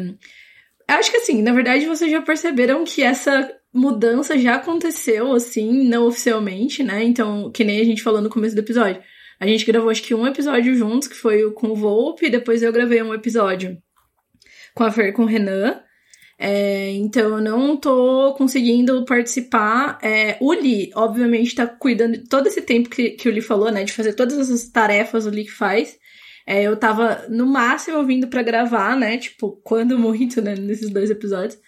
acho 0.88 1.12
que 1.12 1.18
assim, 1.18 1.42
na 1.42 1.54
verdade, 1.54 1.86
vocês 1.86 2.12
já 2.12 2.22
perceberam 2.22 2.84
que 2.84 3.02
essa 3.02 3.52
mudança 3.74 4.38
já 4.38 4.56
aconteceu, 4.56 5.34
assim, 5.34 5.88
não 5.88 6.08
oficialmente, 6.08 6.84
né? 6.84 7.04
Então, 7.04 7.52
que 7.52 7.64
nem 7.64 7.80
a 7.80 7.86
gente 7.86 8.04
falou 8.04 8.22
no 8.22 8.30
começo 8.30 8.56
do 8.56 8.62
episódio. 8.62 9.02
A 9.40 9.46
gente 9.46 9.66
gravou 9.66 9.90
acho 9.90 10.02
que 10.02 10.16
um 10.16 10.26
episódio 10.26 10.76
juntos, 10.76 11.08
que 11.08 11.16
foi 11.16 11.52
com 11.52 11.68
o 11.68 11.76
Volpe, 11.76 12.30
depois 12.30 12.64
eu 12.64 12.74
gravei 12.74 13.02
um 13.04 13.14
episódio 13.14 13.78
com 14.74 14.84
a 14.84 14.92
Fer 14.92 15.14
com 15.14 15.24
o 15.24 15.28
Renan. 15.28 15.80
É, 16.40 16.92
então 16.92 17.38
eu 17.38 17.42
não 17.42 17.76
tô 17.76 18.36
conseguindo 18.38 19.04
participar. 19.06 19.98
É, 20.02 20.38
o 20.40 20.54
Li, 20.54 20.92
obviamente, 20.96 21.56
tá 21.56 21.66
cuidando 21.66 22.18
de 22.18 22.30
todo 22.30 22.48
esse 22.48 22.62
tempo 22.62 22.90
que, 22.90 23.12
que 23.12 23.28
o 23.28 23.32
Li 23.32 23.42
falou, 23.42 23.72
né? 23.72 23.84
De 23.84 23.94
fazer 23.94 24.14
todas 24.14 24.38
essas 24.38 24.70
tarefas 24.70 25.26
o 25.26 25.30
Li 25.30 25.46
que 25.46 25.52
faz. 25.52 25.98
É, 26.46 26.64
eu 26.64 26.78
tava 26.78 27.26
no 27.30 27.46
máximo 27.46 28.06
vindo 28.06 28.28
para 28.28 28.44
gravar, 28.44 28.96
né? 28.96 29.18
Tipo, 29.18 29.60
quando 29.64 29.98
muito, 30.00 30.42
né? 30.42 30.56
Nesses 30.56 30.90
dois 30.90 31.10
episódios. 31.10 31.60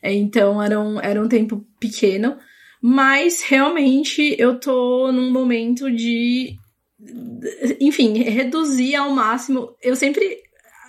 É, 0.00 0.12
então 0.12 0.62
era 0.62 0.80
um, 0.80 1.00
era 1.00 1.20
um 1.20 1.28
tempo 1.28 1.66
pequeno. 1.80 2.36
Mas 2.80 3.42
realmente 3.42 4.34
eu 4.38 4.58
tô 4.58 5.10
num 5.12 5.30
momento 5.30 5.90
de. 5.90 6.56
Enfim, 7.80 8.22
reduzir 8.22 8.94
ao 8.94 9.10
máximo. 9.10 9.76
Eu 9.82 9.96
sempre 9.96 10.42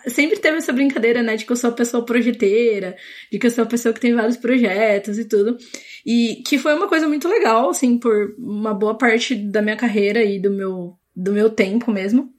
sempre 0.07 0.39
teve 0.39 0.57
essa 0.57 0.73
brincadeira, 0.73 1.21
né, 1.23 1.35
de 1.35 1.45
que 1.45 1.51
eu 1.51 1.55
sou 1.55 1.69
a 1.69 1.73
pessoa 1.73 2.05
projeteira, 2.05 2.95
de 3.31 3.39
que 3.39 3.47
eu 3.47 3.51
sou 3.51 3.63
a 3.63 3.67
pessoa 3.67 3.93
que 3.93 3.99
tem 3.99 4.13
vários 4.13 4.37
projetos 4.37 5.17
e 5.17 5.25
tudo. 5.25 5.57
E 6.05 6.43
que 6.45 6.57
foi 6.57 6.73
uma 6.73 6.87
coisa 6.87 7.07
muito 7.07 7.27
legal, 7.27 7.69
assim, 7.69 7.97
por 7.97 8.35
uma 8.37 8.73
boa 8.73 8.97
parte 8.97 9.35
da 9.35 9.61
minha 9.61 9.77
carreira 9.77 10.23
e 10.23 10.39
do 10.39 10.51
meu, 10.51 10.97
do 11.15 11.31
meu 11.31 11.49
tempo 11.49 11.91
mesmo. 11.91 12.33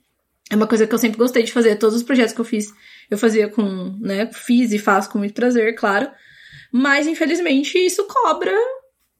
É 0.50 0.56
uma 0.56 0.66
coisa 0.66 0.86
que 0.86 0.94
eu 0.94 0.98
sempre 0.98 1.18
gostei 1.18 1.42
de 1.42 1.52
fazer. 1.52 1.76
Todos 1.76 1.96
os 1.96 2.02
projetos 2.02 2.34
que 2.34 2.40
eu 2.40 2.44
fiz, 2.44 2.72
eu 3.10 3.16
fazia 3.16 3.48
com, 3.48 3.96
né, 4.00 4.30
fiz 4.32 4.72
e 4.72 4.78
faço 4.78 5.10
com 5.10 5.18
muito 5.18 5.34
prazer, 5.34 5.74
claro. 5.74 6.10
Mas, 6.70 7.06
infelizmente, 7.06 7.78
isso 7.78 8.04
cobra 8.04 8.52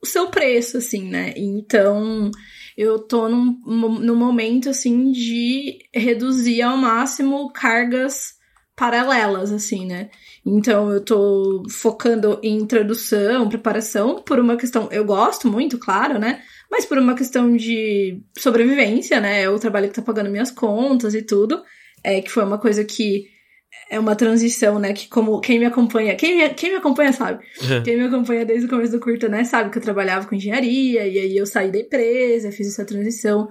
o 0.03 0.07
seu 0.07 0.29
preço, 0.29 0.77
assim, 0.77 1.09
né? 1.09 1.33
Então, 1.37 2.31
eu 2.77 2.99
tô 2.99 3.29
num, 3.29 3.61
num 3.65 4.17
momento, 4.17 4.69
assim, 4.69 5.13
de 5.13 5.79
reduzir 5.95 6.63
ao 6.63 6.77
máximo 6.77 7.53
cargas 7.53 8.35
paralelas, 8.77 9.53
assim, 9.53 9.87
né? 9.87 10.11
Então, 10.45 10.91
eu 10.91 11.01
tô 11.01 11.63
focando 11.71 12.39
em 12.43 12.57
introdução, 12.57 13.49
preparação, 13.49 14.21
por 14.23 14.39
uma 14.39 14.57
questão. 14.57 14.89
Eu 14.91 15.05
gosto 15.05 15.49
muito, 15.49 15.79
claro, 15.79 16.19
né? 16.19 16.43
Mas 16.71 16.85
por 16.85 16.99
uma 16.99 17.15
questão 17.15 17.57
de 17.57 18.21
sobrevivência, 18.37 19.21
né? 19.21 19.43
É 19.43 19.49
o 19.49 19.59
trabalho 19.59 19.89
que 19.89 19.95
tá 19.95 20.03
pagando 20.03 20.31
minhas 20.31 20.51
contas 20.51 21.15
e 21.15 21.23
tudo. 21.23 21.63
É 22.03 22.21
que 22.21 22.31
foi 22.31 22.45
uma 22.45 22.59
coisa 22.59 22.85
que 22.85 23.29
é 23.91 23.99
uma 23.99 24.17
transição, 24.17 24.79
né? 24.79 24.93
Que 24.93 25.09
como 25.09 25.41
quem 25.41 25.59
me 25.59 25.67
acompanha, 25.67 26.17
quem 26.17 26.37
me, 26.37 26.49
quem 26.51 26.71
me 26.71 26.77
acompanha 26.77 27.13
sabe. 27.13 27.45
quem 27.85 27.97
me 27.97 28.05
acompanha 28.05 28.45
desde 28.45 28.67
o 28.67 28.71
começo 28.71 28.93
do 28.93 29.01
curta, 29.01 29.29
né, 29.29 29.45
sabe 29.45 29.71
que 29.71 29.79
eu 29.79 29.83
trabalhava 29.83 30.27
com 30.27 30.35
engenharia, 30.35 31.07
e 31.07 31.19
aí 31.19 31.37
eu 31.37 31.47
saí 31.47 31.71
da 31.71 31.79
empresa, 31.79 32.53
fiz 32.53 32.69
essa 32.69 32.85
transição 32.85 33.49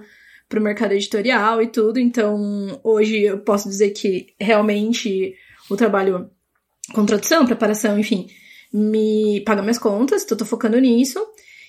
pro 0.48 0.60
mercado 0.60 0.92
editorial 0.92 1.62
e 1.62 1.68
tudo. 1.68 1.98
Então, 1.98 2.80
hoje 2.82 3.22
eu 3.22 3.38
posso 3.38 3.68
dizer 3.68 3.90
que 3.90 4.26
realmente 4.38 5.34
o 5.70 5.76
trabalho 5.76 6.30
com 6.92 7.06
tradução, 7.06 7.46
preparação, 7.46 7.98
enfim, 7.98 8.26
me 8.72 9.42
paga 9.46 9.62
minhas 9.62 9.78
contas, 9.78 10.24
então 10.24 10.36
tô 10.36 10.44
focando 10.44 10.78
nisso. 10.78 11.24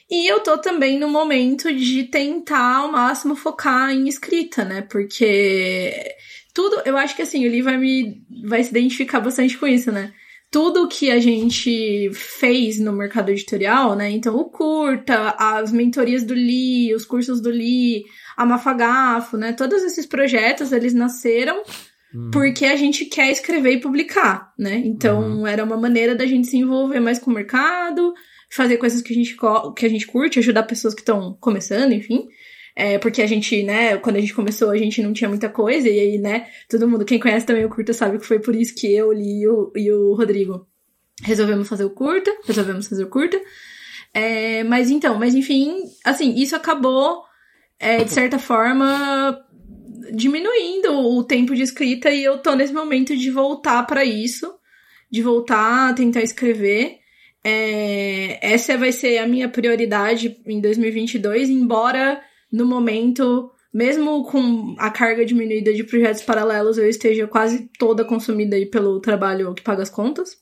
E 0.09 0.27
eu 0.27 0.41
tô 0.41 0.57
também 0.57 0.99
no 0.99 1.07
momento 1.07 1.73
de 1.73 2.03
tentar 2.03 2.77
ao 2.77 2.91
máximo 2.91 3.35
focar 3.35 3.91
em 3.91 4.07
escrita, 4.07 4.63
né? 4.63 4.81
Porque 4.81 6.15
tudo, 6.55 6.81
eu 6.85 6.95
acho 6.97 7.13
que 7.17 7.21
assim, 7.21 7.45
o 7.45 7.51
Lee 7.51 7.61
vai 7.61 7.77
me 7.77 8.23
vai 8.45 8.63
se 8.63 8.69
identificar 8.69 9.19
bastante 9.19 9.57
com 9.57 9.67
isso, 9.67 9.91
né? 9.91 10.13
Tudo 10.49 10.87
que 10.87 11.11
a 11.11 11.19
gente 11.19 12.09
fez 12.13 12.79
no 12.79 12.93
mercado 12.93 13.29
editorial, 13.29 13.93
né? 13.93 14.09
Então, 14.09 14.37
o 14.37 14.45
curta, 14.45 15.35
as 15.37 15.69
mentorias 15.73 16.23
do 16.23 16.33
Lee, 16.33 16.95
os 16.95 17.03
cursos 17.03 17.41
do 17.41 17.49
Lee, 17.49 18.05
a 18.37 18.45
Mafagafo, 18.45 19.35
né? 19.35 19.51
Todos 19.51 19.83
esses 19.83 20.05
projetos, 20.05 20.71
eles 20.71 20.93
nasceram 20.93 21.61
uhum. 22.13 22.31
porque 22.31 22.65
a 22.65 22.77
gente 22.77 23.03
quer 23.03 23.29
escrever 23.31 23.73
e 23.73 23.81
publicar, 23.81 24.53
né? 24.57 24.81
Então, 24.85 25.39
uhum. 25.39 25.47
era 25.47 25.61
uma 25.61 25.75
maneira 25.75 26.15
da 26.15 26.25
gente 26.25 26.47
se 26.47 26.55
envolver 26.55 27.01
mais 27.01 27.19
com 27.19 27.31
o 27.31 27.33
mercado, 27.33 28.13
fazer 28.49 28.77
coisas 28.77 29.01
que 29.01 29.11
a 29.11 29.15
gente, 29.15 29.35
que 29.75 29.85
a 29.85 29.89
gente 29.89 30.07
curte, 30.07 30.39
ajudar 30.39 30.63
pessoas 30.63 30.93
que 30.93 31.01
estão 31.01 31.37
começando, 31.41 31.91
enfim. 31.91 32.29
É, 32.75 32.97
porque 32.97 33.21
a 33.21 33.27
gente, 33.27 33.63
né, 33.63 33.95
quando 33.97 34.17
a 34.17 34.19
gente 34.19 34.33
começou, 34.33 34.69
a 34.69 34.77
gente 34.77 35.01
não 35.01 35.13
tinha 35.13 35.29
muita 35.29 35.47
coisa, 35.47 35.87
e 35.87 35.97
aí, 35.97 36.17
né, 36.17 36.47
todo 36.69 36.87
mundo, 36.87 37.05
quem 37.05 37.17
conhece 37.17 37.45
também 37.45 37.63
o 37.63 37.69
curta 37.69 37.93
sabe 37.93 38.19
que 38.19 38.25
foi 38.25 38.39
por 38.39 38.53
isso 38.53 38.75
que 38.75 38.93
eu, 38.93 39.13
Li 39.13 39.41
e 39.41 39.47
o, 39.47 39.71
e 39.75 39.91
o 39.91 40.13
Rodrigo 40.13 40.67
resolvemos 41.23 41.69
fazer 41.69 41.85
o 41.85 41.89
curta, 41.89 42.29
resolvemos 42.45 42.87
fazer 42.87 43.05
o 43.05 43.09
curta. 43.09 43.41
É, 44.13 44.63
mas 44.65 44.89
então, 44.89 45.17
mas 45.17 45.33
enfim, 45.33 45.83
assim, 46.03 46.35
isso 46.35 46.55
acabou, 46.55 47.23
é, 47.79 48.03
de 48.03 48.11
certa 48.11 48.37
forma, 48.37 49.41
diminuindo 50.13 50.91
o 50.91 51.23
tempo 51.23 51.55
de 51.55 51.61
escrita, 51.61 52.11
e 52.11 52.23
eu 52.23 52.39
tô 52.39 52.55
nesse 52.55 52.73
momento 52.73 53.15
de 53.15 53.31
voltar 53.31 53.83
para 53.83 54.03
isso, 54.03 54.53
de 55.09 55.21
voltar 55.21 55.89
a 55.89 55.93
tentar 55.93 56.21
escrever. 56.21 56.97
É, 57.43 58.39
essa 58.41 58.77
vai 58.77 58.91
ser 58.91 59.19
a 59.19 59.27
minha 59.27 59.47
prioridade 59.47 60.41
em 60.45 60.59
2022, 60.59 61.49
embora 61.49 62.21
no 62.55 62.65
momento, 62.65 63.51
mesmo 63.73 64.23
com 64.23 64.75
a 64.79 64.89
carga 64.89 65.25
diminuída 65.25 65.73
de 65.73 65.83
projetos 65.83 66.21
paralelos, 66.21 66.77
eu 66.77 66.87
esteja 66.87 67.27
quase 67.27 67.69
toda 67.77 68.05
consumida 68.05 68.55
aí 68.55 68.65
pelo 68.65 69.01
trabalho 69.01 69.53
que 69.53 69.61
paga 69.61 69.83
as 69.83 69.89
contas. 69.89 70.37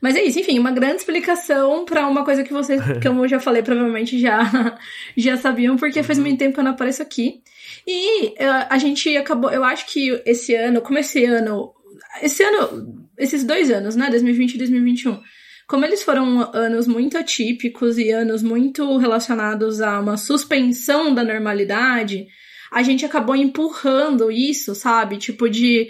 Mas 0.00 0.16
é 0.16 0.22
isso, 0.22 0.38
enfim, 0.38 0.58
uma 0.58 0.70
grande 0.70 0.96
explicação 0.96 1.84
para 1.84 2.06
uma 2.08 2.24
coisa 2.24 2.42
que 2.42 2.52
vocês, 2.52 2.80
que 3.02 3.06
eu 3.06 3.28
já 3.28 3.38
falei, 3.38 3.62
provavelmente 3.62 4.18
já, 4.18 4.78
já 5.14 5.36
sabiam, 5.36 5.76
porque 5.76 6.02
faz 6.02 6.18
muito 6.18 6.38
tempo 6.38 6.54
que 6.54 6.60
eu 6.60 6.64
não 6.64 6.70
apareço 6.70 7.02
aqui. 7.02 7.42
E 7.86 8.28
uh, 8.28 8.66
a 8.70 8.78
gente 8.78 9.14
acabou, 9.16 9.50
eu 9.50 9.62
acho 9.62 9.86
que 9.86 10.22
esse 10.24 10.54
ano, 10.54 10.80
como 10.80 10.98
esse 10.98 11.22
ano, 11.24 11.74
esse 12.22 12.42
ano, 12.42 13.08
esses 13.18 13.44
dois 13.44 13.70
anos, 13.70 13.94
né, 13.94 14.08
2020 14.08 14.54
e 14.54 14.58
2021, 14.58 15.20
como 15.68 15.84
eles 15.84 16.02
foram 16.02 16.50
anos 16.54 16.88
muito 16.88 17.18
atípicos 17.18 17.98
e 17.98 18.10
anos 18.10 18.42
muito 18.42 18.96
relacionados 18.96 19.82
a 19.82 20.00
uma 20.00 20.16
suspensão 20.16 21.14
da 21.14 21.22
normalidade, 21.22 22.26
a 22.72 22.82
gente 22.82 23.04
acabou 23.04 23.36
empurrando 23.36 24.32
isso, 24.32 24.74
sabe? 24.74 25.18
Tipo 25.18 25.48
de 25.48 25.88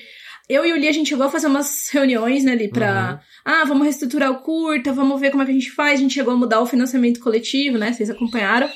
eu 0.48 0.66
e 0.66 0.72
o 0.72 0.76
Li, 0.76 0.88
a 0.88 0.92
gente 0.92 1.10
chegou 1.10 1.26
a 1.26 1.30
fazer 1.30 1.46
umas 1.46 1.88
reuniões, 1.92 2.42
né, 2.42 2.52
ali, 2.52 2.68
pra. 2.68 3.12
Uhum. 3.12 3.28
Ah, 3.44 3.64
vamos 3.64 3.84
reestruturar 3.84 4.32
o 4.32 4.40
curta, 4.40 4.92
vamos 4.92 5.20
ver 5.20 5.30
como 5.30 5.42
é 5.42 5.46
que 5.46 5.52
a 5.52 5.54
gente 5.54 5.70
faz. 5.70 6.00
A 6.00 6.02
gente 6.02 6.14
chegou 6.14 6.34
a 6.34 6.36
mudar 6.36 6.60
o 6.60 6.66
financiamento 6.66 7.20
coletivo, 7.20 7.78
né? 7.78 7.92
Vocês 7.92 8.10
acompanharam. 8.10 8.68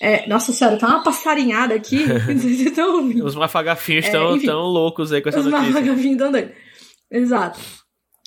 É, 0.00 0.26
nossa 0.28 0.52
senhora, 0.52 0.76
tá 0.76 0.88
uma 0.88 1.04
passarinhada 1.04 1.74
aqui. 1.74 2.04
Vocês 2.26 2.60
estão 2.60 2.96
ouvindo. 2.96 3.24
Os 3.24 3.36
mafagafinhos 3.36 4.06
estão 4.06 4.34
é, 4.34 4.40
tão 4.40 4.62
loucos 4.62 5.12
aí 5.12 5.22
com 5.22 5.28
essa 5.28 5.38
os 5.38 5.44
notícia. 5.44 5.68
Os 5.68 5.74
mafagafinhos 5.74 6.12
estão 6.12 6.32
doidos. 6.32 6.52
Exato. 7.10 7.81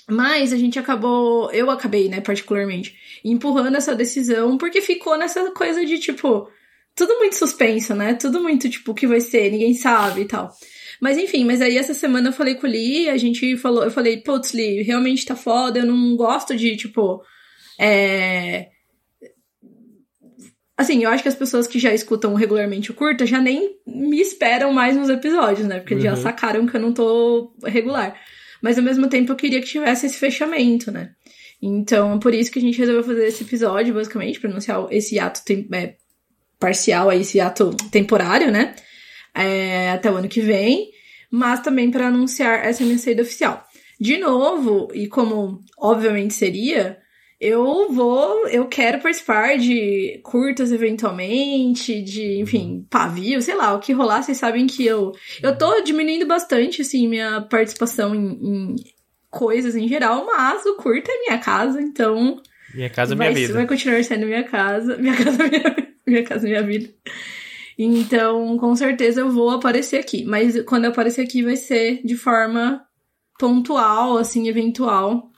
Mas 0.10 0.54
a 0.54 0.58
gente 0.58 0.78
acabou, 0.78 1.52
eu 1.52 1.70
acabei, 1.72 2.08
né, 2.08 2.22
particularmente, 2.22 2.96
empurrando 3.24 3.76
essa 3.76 3.96
decisão 3.96 4.58
porque 4.58 4.82
ficou 4.82 5.18
nessa 5.18 5.50
coisa 5.52 5.84
de 5.84 5.98
tipo, 5.98 6.48
tudo 6.96 7.18
muito 7.18 7.36
suspenso, 7.36 7.96
né? 7.96 8.13
Tudo 8.13 8.41
muito 8.41 8.70
tipo, 8.70 8.91
o 8.91 8.96
que 8.96 9.08
vai 9.08 9.20
ser, 9.20 9.52
ninguém 9.52 9.74
sabe 9.74 10.22
e 10.22 10.26
tal. 10.26 10.52
Mas 11.02 11.18
enfim, 11.18 11.44
mas 11.44 11.62
aí 11.62 11.78
essa 11.78 11.94
semana 11.94 12.30
eu 12.30 12.34
falei 12.34 12.56
com 12.56 12.68
o 12.68 12.70
Lee, 12.70 13.10
a 13.10 13.18
gente 13.18 13.58
falou, 13.58 13.84
eu 13.84 13.91
falei, 13.91 14.18
putz, 14.18 14.54
Lee, 14.54 14.82
realmente 14.84 15.26
tá 15.26 15.36
foda, 15.36 15.80
eu 15.80 15.86
não 15.86 16.15
gosto 16.15 16.56
de, 16.56 16.78
tipo, 16.78 17.22
é. 17.80 18.70
Assim, 20.78 21.04
eu 21.04 21.10
acho 21.10 21.24
que 21.24 21.30
as 21.30 21.36
pessoas 21.36 21.68
que 21.68 21.80
já 21.80 21.94
escutam 21.94 22.34
regularmente 22.34 22.91
o 22.91 22.94
curta 22.94 23.26
já 23.26 23.39
nem 23.39 23.78
me 23.88 24.20
esperam 24.20 24.74
mais 24.74 24.96
nos 24.96 25.10
episódios, 25.10 25.68
né? 25.68 25.80
Porque 25.80 25.96
uhum. 25.96 26.02
já 26.02 26.15
sacaram 26.15 26.65
que 26.65 26.76
eu 26.76 26.82
não 26.82 26.94
tô 26.94 27.54
regular. 27.63 28.15
Mas 28.62 28.78
ao 28.78 28.84
mesmo 28.84 29.08
tempo 29.08 29.32
eu 29.32 29.36
queria 29.36 29.62
que 29.62 29.68
tivesse 29.68 30.06
esse 30.06 30.18
fechamento, 30.18 30.91
né? 30.91 31.12
Então, 31.62 32.20
por 32.20 32.34
isso 32.34 32.52
que 32.52 32.60
a 32.60 32.62
gente 32.62 32.78
resolveu 32.78 33.04
fazer 33.04 33.28
esse 33.28 33.44
episódio, 33.44 33.94
basicamente, 33.94 34.39
para 34.39 34.50
anunciar 34.50 34.88
esse 34.91 35.18
ato 35.20 35.41
é, 35.74 35.96
parcial, 36.60 37.12
esse 37.12 37.39
ato 37.39 37.76
temporário, 37.91 38.52
né? 38.52 38.76
É, 39.34 39.91
até 39.91 40.12
o 40.12 40.15
ano 40.15 40.28
que 40.28 40.41
vem, 40.41 40.91
mas 41.30 41.60
também 41.62 41.91
para 41.91 42.08
anunciar 42.08 42.65
essa 42.65 42.84
minha 42.84 42.98
saída 42.98 43.22
oficial. 43.22 43.63
De 44.00 44.18
novo, 44.18 44.89
e 44.94 45.08
como 45.08 45.62
obviamente 45.78 46.34
seria, 46.34 46.98
eu 47.39 47.91
vou, 47.91 48.48
eu 48.48 48.67
quero 48.67 49.02
participar 49.02 49.58
de 49.58 50.19
curtas 50.24 50.71
eventualmente, 50.71 52.02
de, 52.02 52.39
enfim, 52.39 52.88
pavio, 52.89 53.41
sei 53.41 53.56
lá, 53.56 53.74
o 53.74 53.80
que 53.80 53.91
rolar, 53.91 54.24
vocês 54.24 54.38
sabem 54.38 54.65
que 54.67 54.86
eu 54.86 55.12
eu 55.43 55.58
tô 55.58 55.82
diminuindo 55.82 56.26
bastante 56.26 56.82
assim 56.82 57.08
minha 57.08 57.41
participação 57.41 58.15
em, 58.15 58.28
em 58.41 58.76
coisas 59.30 59.76
em 59.76 59.88
geral, 59.88 60.26
mas 60.26 60.65
o 60.65 60.76
curta 60.78 61.12
é 61.12 61.19
minha 61.28 61.38
casa, 61.38 61.82
então 61.82 62.41
minha 62.74 62.89
casa 62.89 63.15
vai, 63.15 63.34
minha 63.34 63.41
vida. 63.41 63.54
Vai 63.54 63.67
continuar 63.67 64.04
sendo 64.04 64.26
minha 64.26 64.43
casa, 64.43 64.95
minha 64.98 65.15
casa 65.15 65.43
minha, 65.43 65.76
minha 66.08 66.24
casa 66.24 66.48
minha 66.48 66.63
vida. 66.63 66.89
Então, 67.78 68.58
com 68.58 68.74
certeza 68.78 69.19
eu 69.19 69.30
vou 69.30 69.50
aparecer 69.50 69.98
aqui, 69.98 70.24
mas 70.24 70.62
quando 70.63 70.86
eu 70.86 70.91
aparecer 70.91 71.21
aqui 71.21 71.43
vai 71.43 71.58
ser 71.58 72.02
de 72.06 72.15
forma 72.15 72.82
pontual, 73.38 74.17
assim, 74.17 74.48
eventual 74.48 75.30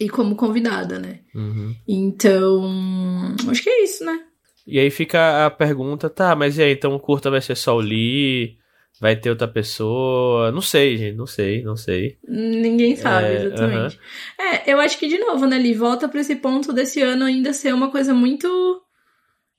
e 0.00 0.08
como 0.08 0.34
convidada, 0.34 0.98
né? 0.98 1.20
Uhum. 1.34 1.76
Então, 1.86 3.36
acho 3.48 3.62
que 3.62 3.68
é 3.68 3.84
isso, 3.84 4.02
né? 4.02 4.18
E 4.66 4.78
aí 4.78 4.90
fica 4.90 5.46
a 5.46 5.50
pergunta, 5.50 6.08
tá, 6.08 6.34
mas 6.34 6.56
e 6.56 6.62
aí, 6.62 6.72
então 6.72 6.94
o 6.94 7.00
curta 7.00 7.30
vai 7.30 7.42
ser 7.42 7.54
só 7.54 7.76
o 7.76 7.80
Lee? 7.80 8.58
Vai 8.98 9.16
ter 9.16 9.30
outra 9.30 9.48
pessoa? 9.48 10.50
Não 10.52 10.60
sei, 10.60 10.96
gente, 10.96 11.16
não 11.16 11.26
sei, 11.26 11.62
não 11.62 11.76
sei. 11.76 12.18
Ninguém 12.26 12.96
sabe, 12.96 13.26
é, 13.26 13.44
exatamente. 13.44 13.96
Uh 13.96 13.98
-huh. 13.98 14.54
É, 14.66 14.72
eu 14.72 14.80
acho 14.80 14.98
que, 14.98 15.08
de 15.08 15.18
novo, 15.18 15.46
né, 15.46 15.58
Lee, 15.58 15.74
volta 15.74 16.08
pra 16.08 16.20
esse 16.20 16.36
ponto 16.36 16.72
desse 16.72 17.00
ano 17.00 17.24
ainda 17.24 17.52
ser 17.52 17.72
uma 17.74 17.90
coisa 17.90 18.14
muito 18.14 18.48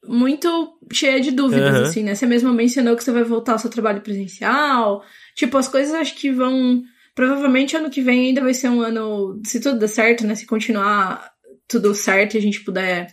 muito 0.07 0.79
cheia 0.91 1.19
de 1.21 1.29
dúvidas, 1.29 1.75
uhum. 1.77 1.83
assim, 1.83 2.03
né? 2.03 2.15
Você 2.15 2.25
mesmo 2.25 2.51
mencionou 2.51 2.95
que 2.95 3.03
você 3.03 3.11
vai 3.11 3.23
voltar 3.23 3.53
ao 3.53 3.59
seu 3.59 3.69
trabalho 3.69 4.01
presencial. 4.01 5.03
Tipo, 5.35 5.57
as 5.57 5.67
coisas 5.67 5.93
acho 5.93 6.15
que 6.15 6.31
vão 6.31 6.81
Provavelmente 7.13 7.75
ano 7.75 7.89
que 7.89 8.01
vem 8.01 8.27
ainda 8.27 8.41
vai 8.41 8.53
ser 8.53 8.69
um 8.69 8.81
ano, 8.81 9.41
se 9.45 9.59
tudo 9.59 9.79
der 9.79 9.87
certo, 9.87 10.25
né? 10.25 10.35
Se 10.35 10.45
continuar 10.45 11.31
tudo 11.67 11.93
certo 11.93 12.35
e 12.35 12.37
a 12.37 12.41
gente 12.41 12.61
puder 12.61 13.07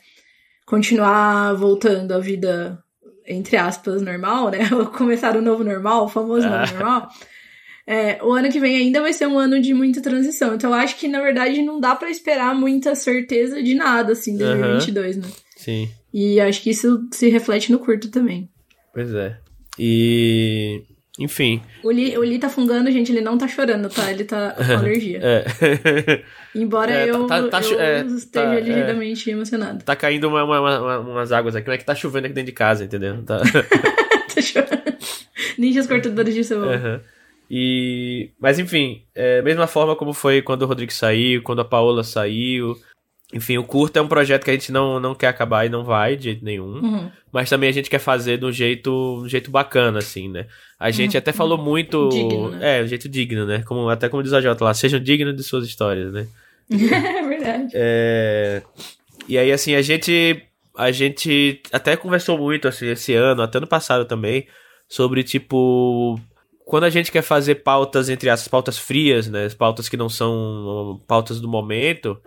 continuar 0.67 1.55
voltando 1.55 2.13
à 2.13 2.19
vida, 2.19 2.83
entre 3.27 3.57
aspas, 3.57 4.03
normal, 4.03 4.51
né? 4.51 4.69
Começar 4.97 5.37
o 5.37 5.43
novo 5.43 5.65
normal, 5.65 6.05
o 6.05 6.09
famoso 6.09 6.47
ah. 6.47 6.61
novo 6.61 6.75
normal. 6.75 7.09
É, 7.87 8.23
o 8.23 8.33
ano 8.33 8.51
que 8.51 8.61
vem 8.61 8.77
ainda 8.77 9.01
vai 9.01 9.15
ser 9.15 9.27
um 9.27 9.39
ano 9.39 9.61
de 9.63 9.73
muita 9.73 10.03
transição. 10.03 10.55
Então 10.55 10.71
eu 10.71 10.77
acho 10.77 10.97
que, 10.97 11.09
na 11.09 11.23
verdade, 11.23 11.63
não 11.63 11.81
dá 11.81 11.97
para 11.97 12.11
esperar 12.11 12.55
muita 12.55 12.95
certeza 12.95 13.63
de 13.63 13.75
nada, 13.75 14.13
assim, 14.13 14.33
em 14.33 14.37
2022, 14.37 15.17
uhum. 15.17 15.23
né? 15.23 15.29
Sim. 15.57 15.89
E 16.13 16.39
acho 16.39 16.63
que 16.63 16.71
isso 16.71 17.09
se 17.11 17.31
reflete 17.31 17.73
no 17.73 17.79
curto 17.79 18.11
também. 18.11 18.49
Pois 18.93 19.15
é. 19.15 19.39
E 19.79 20.83
Enfim. 21.19 21.61
O 21.83 21.91
Li, 21.91 22.17
o 22.17 22.23
Li 22.23 22.39
tá 22.39 22.49
fungando, 22.49 22.91
gente, 22.93 23.11
ele 23.11 23.21
não 23.21 23.37
tá 23.37 23.49
chorando, 23.49 23.89
tá? 23.89 24.11
Ele 24.11 24.25
tá 24.25 24.53
com 24.57 24.63
alergia. 24.73 25.21
É. 25.23 25.45
Embora 26.55 26.93
É, 26.93 27.11
eu, 27.11 27.27
tá- 27.27 27.43
tá- 27.49 27.61
eu 27.63 27.81
é, 27.81 28.01
esteja 28.03 28.47
tá- 28.47 28.55
é. 28.55 28.61
ligeiramente 28.61 29.31
emocionado. 29.31 29.85
tá 29.85 29.97
caindo 29.97 30.29
uma- 30.29 30.45
uma- 30.45 30.61
uma- 30.81 30.99
umas 31.01 31.33
águas 31.33 31.57
aqui, 31.57 31.67
não 31.67 31.75
é 31.75 31.79
que 31.79 31.85
tá 31.85 31.95
chovendo 31.95 32.27
aqui 32.27 32.35
dentro 32.35 32.47
de 32.47 32.53
casa, 32.57 32.85
entendeu? 32.85 33.23
Tá. 33.25 33.39
tá 34.35 34.41
chorando. 34.41 34.97
Ninjas 35.59 35.87
cortadores 35.87 36.35
de 36.35 36.45
cebola. 36.45 36.75
Aham. 36.77 37.01
E, 37.51 38.31
mas 38.39 38.59
enfim, 38.59 39.03
é, 39.15 39.41
mesma 39.41 39.67
forma 39.67 39.97
como 39.97 40.13
foi 40.13 40.43
quando 40.43 40.63
o 40.63 40.67
Rodrigo 40.67 40.93
saiu, 40.93 41.43
quando 41.43 41.61
a 41.61 41.65
Paola 41.65 42.05
saiu. 42.05 42.77
Enfim, 43.33 43.59
o 43.59 43.65
curto 43.65 43.99
é 43.99 44.03
um 44.03 44.09
projeto 44.09 44.45
que 44.45 44.51
a 44.51 44.55
gente 44.55 44.73
não, 44.73 44.99
não 44.99 45.15
quer 45.15 45.27
acabar 45.27 45.67
e 45.67 45.69
não 45.69 45.85
vai 45.85 46.17
de 46.17 46.25
jeito 46.25 46.45
nenhum. 46.45 46.81
Uhum. 46.83 47.11
Mas 47.31 47.51
também 47.51 47.69
a 47.69 47.73
gente 47.73 47.91
quer 47.91 47.99
fazer 47.99 48.39
de 48.39 48.47
um 48.47 48.53
jeito, 48.53 48.91
um 49.23 49.29
jeito 49.29 49.51
bacana, 49.51 49.99
assim, 49.99 50.29
né? 50.29 50.47
A 50.81 50.91
gente 50.91 51.17
até 51.17 51.31
falou 51.31 51.59
muito. 51.59 52.05
Uhum. 52.05 52.09
Digno, 52.09 52.51
né? 52.51 52.79
É, 52.79 52.83
um 52.83 52.87
jeito 52.87 53.07
digno, 53.07 53.45
né? 53.45 53.63
Como, 53.67 53.87
até 53.91 54.09
como 54.09 54.23
diz 54.23 54.33
a 54.33 54.41
Jota 54.41 54.65
lá, 54.65 54.73
sejam 54.73 54.99
dignos 54.99 55.37
de 55.37 55.43
suas 55.43 55.67
histórias, 55.67 56.11
né? 56.11 56.27
é 56.71 57.23
verdade. 57.29 57.73
É, 57.75 58.63
E 59.29 59.37
aí, 59.37 59.53
assim, 59.53 59.75
a 59.75 59.83
gente. 59.83 60.43
A 60.75 60.93
gente 60.93 61.61
até 61.73 61.97
conversou 61.97 62.39
muito, 62.39 62.69
assim, 62.69 62.87
esse 62.87 63.13
ano, 63.13 63.43
até 63.43 63.59
ano 63.59 63.67
passado 63.67 64.05
também, 64.07 64.47
sobre, 64.89 65.23
tipo. 65.23 66.19
Quando 66.65 66.85
a 66.85 66.91
gente 66.91 67.11
quer 67.11 67.23
fazer 67.23 67.57
pautas 67.57 68.09
entre 68.09 68.31
as 68.31 68.47
pautas 68.47 68.79
frias, 68.79 69.29
né? 69.29 69.45
As 69.45 69.55
pautas 69.55 69.89
que 69.89 69.97
não 69.97 70.09
são 70.09 71.01
pautas 71.07 71.41
do 71.41 71.49
momento, 71.49 72.19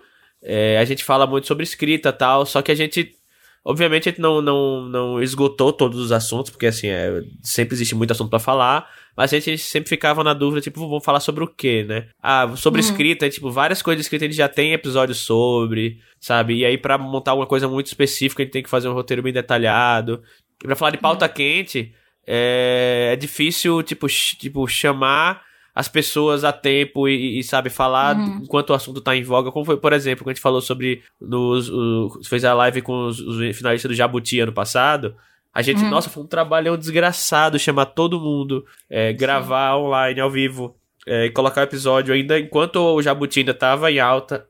é, 0.43 0.77
a 0.79 0.85
gente 0.85 1.03
fala 1.03 1.27
muito 1.27 1.47
sobre 1.47 1.63
escrita 1.63 2.09
e 2.09 2.13
tal, 2.13 2.45
só 2.45 2.61
que 2.61 2.71
a 2.71 2.75
gente. 2.75 3.15
Obviamente 3.63 4.09
a 4.09 4.11
gente 4.11 4.19
não, 4.19 4.41
não, 4.41 4.81
não 4.89 5.21
esgotou 5.21 5.71
todos 5.71 5.99
os 5.99 6.11
assuntos, 6.11 6.49
porque 6.49 6.65
assim, 6.65 6.87
é, 6.87 7.21
sempre 7.43 7.75
existe 7.75 7.93
muito 7.93 8.09
assunto 8.09 8.31
pra 8.31 8.39
falar, 8.39 8.89
mas 9.15 9.31
a 9.31 9.39
gente 9.39 9.59
sempre 9.59 9.87
ficava 9.87 10.23
na 10.23 10.33
dúvida, 10.33 10.59
tipo, 10.61 10.79
vamos 10.79 11.05
falar 11.05 11.19
sobre 11.19 11.43
o 11.43 11.47
quê, 11.47 11.85
né? 11.87 12.07
Ah, 12.23 12.51
sobre 12.55 12.81
Uhum. 12.81 12.87
escrita, 12.87 13.29
tipo, 13.29 13.51
várias 13.51 13.83
coisas 13.83 13.99
de 13.99 14.05
escrita 14.05 14.25
a 14.25 14.27
gente 14.27 14.35
já 14.37 14.49
tem 14.49 14.73
episódios 14.73 15.19
sobre, 15.19 15.99
sabe? 16.19 16.55
E 16.55 16.65
aí 16.65 16.75
pra 16.75 16.97
montar 16.97 17.31
alguma 17.31 17.45
coisa 17.45 17.67
muito 17.67 17.85
específica 17.85 18.41
a 18.41 18.45
gente 18.45 18.53
tem 18.53 18.63
que 18.63 18.69
fazer 18.69 18.89
um 18.89 18.93
roteiro 18.93 19.21
bem 19.21 19.31
detalhado. 19.31 20.23
E 20.63 20.65
pra 20.65 20.75
falar 20.75 20.89
de 20.89 20.97
pauta 20.97 21.29
quente, 21.29 21.93
é, 22.25 23.11
é 23.13 23.15
difícil, 23.15 23.83
tipo, 23.83 24.07
tipo, 24.07 24.67
chamar 24.67 25.43
as 25.73 25.87
pessoas 25.87 26.43
a 26.43 26.51
tempo 26.51 27.07
e, 27.07 27.39
e, 27.39 27.43
sabe, 27.43 27.69
falar 27.69 28.15
Uhum. 28.17 28.41
enquanto 28.43 28.71
o 28.71 28.73
assunto 28.73 28.99
tá 29.01 29.15
em 29.15 29.23
voga. 29.23 29.51
Como 29.51 29.65
foi, 29.65 29.77
por 29.77 29.93
exemplo, 29.93 30.23
quando 30.23 30.31
a 30.31 30.33
gente 30.33 30.41
falou 30.41 30.61
sobre. 30.61 31.01
Nos, 31.19 31.69
o- 31.69 32.19
fez 32.25 32.43
a 32.45 32.53
live 32.53 32.81
com 32.81 33.07
os, 33.07 33.19
os 33.19 33.55
finalistas 33.57 33.89
do 33.89 33.95
Jabuti 33.95 34.39
ano 34.39 34.51
passado. 34.53 35.15
A 35.53 35.61
gente, 35.61 35.83
Uhum. 35.83 35.89
nossa, 35.89 36.09
foi 36.09 36.23
um 36.23 36.27
trabalhão 36.27 36.77
desgraçado 36.77 37.59
chamar 37.59 37.85
todo 37.87 38.19
mundo, 38.19 38.65
é, 38.89 39.11
gravar 39.11 39.77
online, 39.77 40.19
ao 40.21 40.29
vivo, 40.31 40.75
é, 41.05 41.25
e 41.25 41.29
colocar 41.31 41.61
o 41.61 41.63
episódio 41.65 42.13
ainda 42.13 42.39
enquanto 42.39 42.77
o 42.77 43.01
Jabuti 43.01 43.39
ainda 43.39 43.53
tava 43.53 43.91
em 43.91 43.99
alta. 43.99 44.45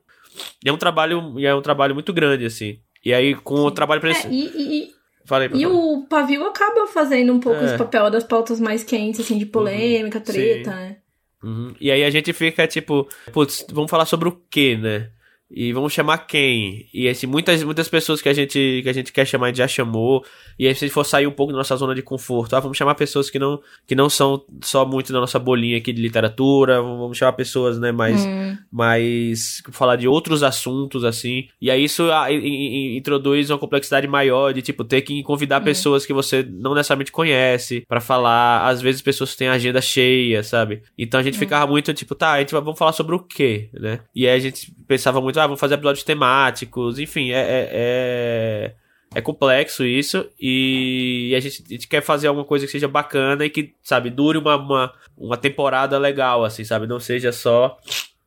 E 0.64 0.68
é 0.68 0.72
um 0.72 0.76
trabalho, 0.76 1.34
é 1.40 1.54
um 1.54 1.60
trabalho 1.62 1.94
muito 1.94 2.12
grande, 2.12 2.44
assim. 2.46 2.78
E 3.04 3.12
aí, 3.12 3.34
com 3.34 3.54
o 3.56 3.70
trabalho 3.70 4.00
pra 4.00 4.10
É, 4.10 4.28
e, 4.30 4.44
e, 4.84 4.90
Falei, 5.24 5.48
e, 5.52 5.62
e 5.62 5.66
o 5.66 6.04
pavio 6.08 6.44
acaba 6.46 6.86
fazendo 6.86 7.32
um 7.32 7.38
pouco 7.40 7.60
É. 7.60 7.64
esse 7.64 7.76
papel 7.78 8.08
das 8.10 8.24
pautas 8.24 8.58
mais 8.60 8.82
quentes, 8.84 9.20
assim, 9.20 9.38
de 9.38 9.46
polêmica, 9.46 10.18
Uhum, 10.18 10.24
treta, 10.24 10.70
sim. 10.70 10.76
né? 10.76 10.96
Uhum. 11.42 11.74
E 11.80 11.90
aí 11.90 12.04
a 12.04 12.10
gente 12.10 12.32
fica 12.32 12.66
tipo, 12.66 13.08
putz, 13.32 13.66
vamos 13.72 13.90
falar 13.90 14.06
sobre 14.06 14.28
o 14.28 14.40
quê, 14.50 14.76
né? 14.76 15.10
E 15.54 15.72
vamos 15.72 15.92
chamar 15.92 16.18
quem? 16.26 16.86
E 16.94 17.08
assim, 17.08 17.26
muitas, 17.26 17.62
muitas 17.62 17.88
pessoas 17.88 18.22
que 18.22 18.28
a 18.28 18.32
gente 18.32 18.80
que 18.82 18.88
a 18.88 18.92
gente 18.92 19.12
quer 19.12 19.26
chamar, 19.26 19.46
a 19.46 19.48
gente 19.50 19.58
já 19.58 19.68
chamou. 19.68 20.24
E 20.58 20.66
aí, 20.66 20.74
se 20.74 20.84
a 20.84 20.86
gente 20.88 20.94
for 20.94 21.04
sair 21.04 21.26
um 21.26 21.30
pouco 21.32 21.52
da 21.52 21.58
nossa 21.58 21.76
zona 21.76 21.94
de 21.94 22.02
conforto, 22.02 22.54
ah, 22.56 22.60
vamos 22.60 22.76
chamar 22.78 22.94
pessoas 22.94 23.28
que 23.28 23.38
não, 23.38 23.60
que 23.86 23.94
não 23.94 24.08
são 24.08 24.44
só 24.62 24.84
muito 24.86 25.12
da 25.12 25.20
nossa 25.20 25.38
bolinha 25.38 25.76
aqui 25.78 25.92
de 25.92 26.00
literatura, 26.00 26.80
vamos 26.80 27.16
chamar 27.18 27.32
pessoas, 27.32 27.78
né, 27.78 27.90
mais, 27.92 28.24
Hum, 28.26 28.56
mais 28.70 29.62
falar 29.70 29.96
de 29.96 30.06
outros 30.08 30.42
assuntos 30.42 31.04
assim. 31.04 31.48
E 31.60 31.70
aí 31.70 31.84
isso 31.84 32.10
ah, 32.10 32.30
i- 32.30 32.36
i- 32.38 32.96
introduz 32.96 33.50
uma 33.50 33.58
complexidade 33.58 34.06
maior 34.06 34.52
de 34.52 34.62
tipo 34.62 34.84
ter 34.84 35.02
que 35.02 35.22
convidar 35.22 35.60
Hum. 35.60 35.64
pessoas 35.64 36.06
que 36.06 36.12
você 36.12 36.42
não 36.48 36.74
necessariamente 36.74 37.12
conhece 37.12 37.84
pra 37.88 38.00
falar, 38.00 38.66
às 38.68 38.80
vezes 38.80 39.02
pessoas 39.02 39.34
têm 39.36 39.48
a 39.48 39.52
agenda 39.52 39.80
cheia, 39.80 40.42
sabe? 40.42 40.82
Então 40.98 41.20
a 41.20 41.22
gente 41.22 41.38
ficava 41.38 41.66
muito 41.66 41.92
tipo, 41.94 42.14
tá, 42.14 42.32
a 42.32 42.40
gente 42.40 42.52
vai, 42.52 42.60
vamos 42.62 42.78
falar 42.78 42.92
sobre 42.92 43.14
o 43.14 43.18
quê, 43.20 43.68
né? 43.74 44.00
E 44.14 44.26
aí 44.26 44.36
a 44.36 44.38
gente 44.40 44.72
pensava 44.86 45.20
muito, 45.20 45.38
ah, 45.42 45.46
vamos 45.46 45.60
fazer 45.60 45.74
episódios 45.74 46.04
temáticos, 46.04 46.98
enfim, 46.98 47.30
é, 47.30 47.40
é, 47.40 47.68
é, 47.72 48.74
é 49.14 49.20
complexo 49.20 49.84
isso 49.84 50.28
e 50.40 51.32
a 51.36 51.40
gente, 51.40 51.62
a 51.66 51.72
gente 51.72 51.88
quer 51.88 52.02
fazer 52.02 52.28
alguma 52.28 52.44
coisa 52.46 52.64
que 52.66 52.72
seja 52.72 52.88
bacana 52.88 53.44
e 53.44 53.50
que, 53.50 53.74
sabe, 53.82 54.10
dure 54.10 54.38
uma, 54.38 54.56
uma, 54.56 54.92
uma 55.16 55.36
temporada 55.36 55.98
legal, 55.98 56.44
assim, 56.44 56.64
sabe? 56.64 56.86
Não 56.86 56.98
seja 57.00 57.32
só 57.32 57.76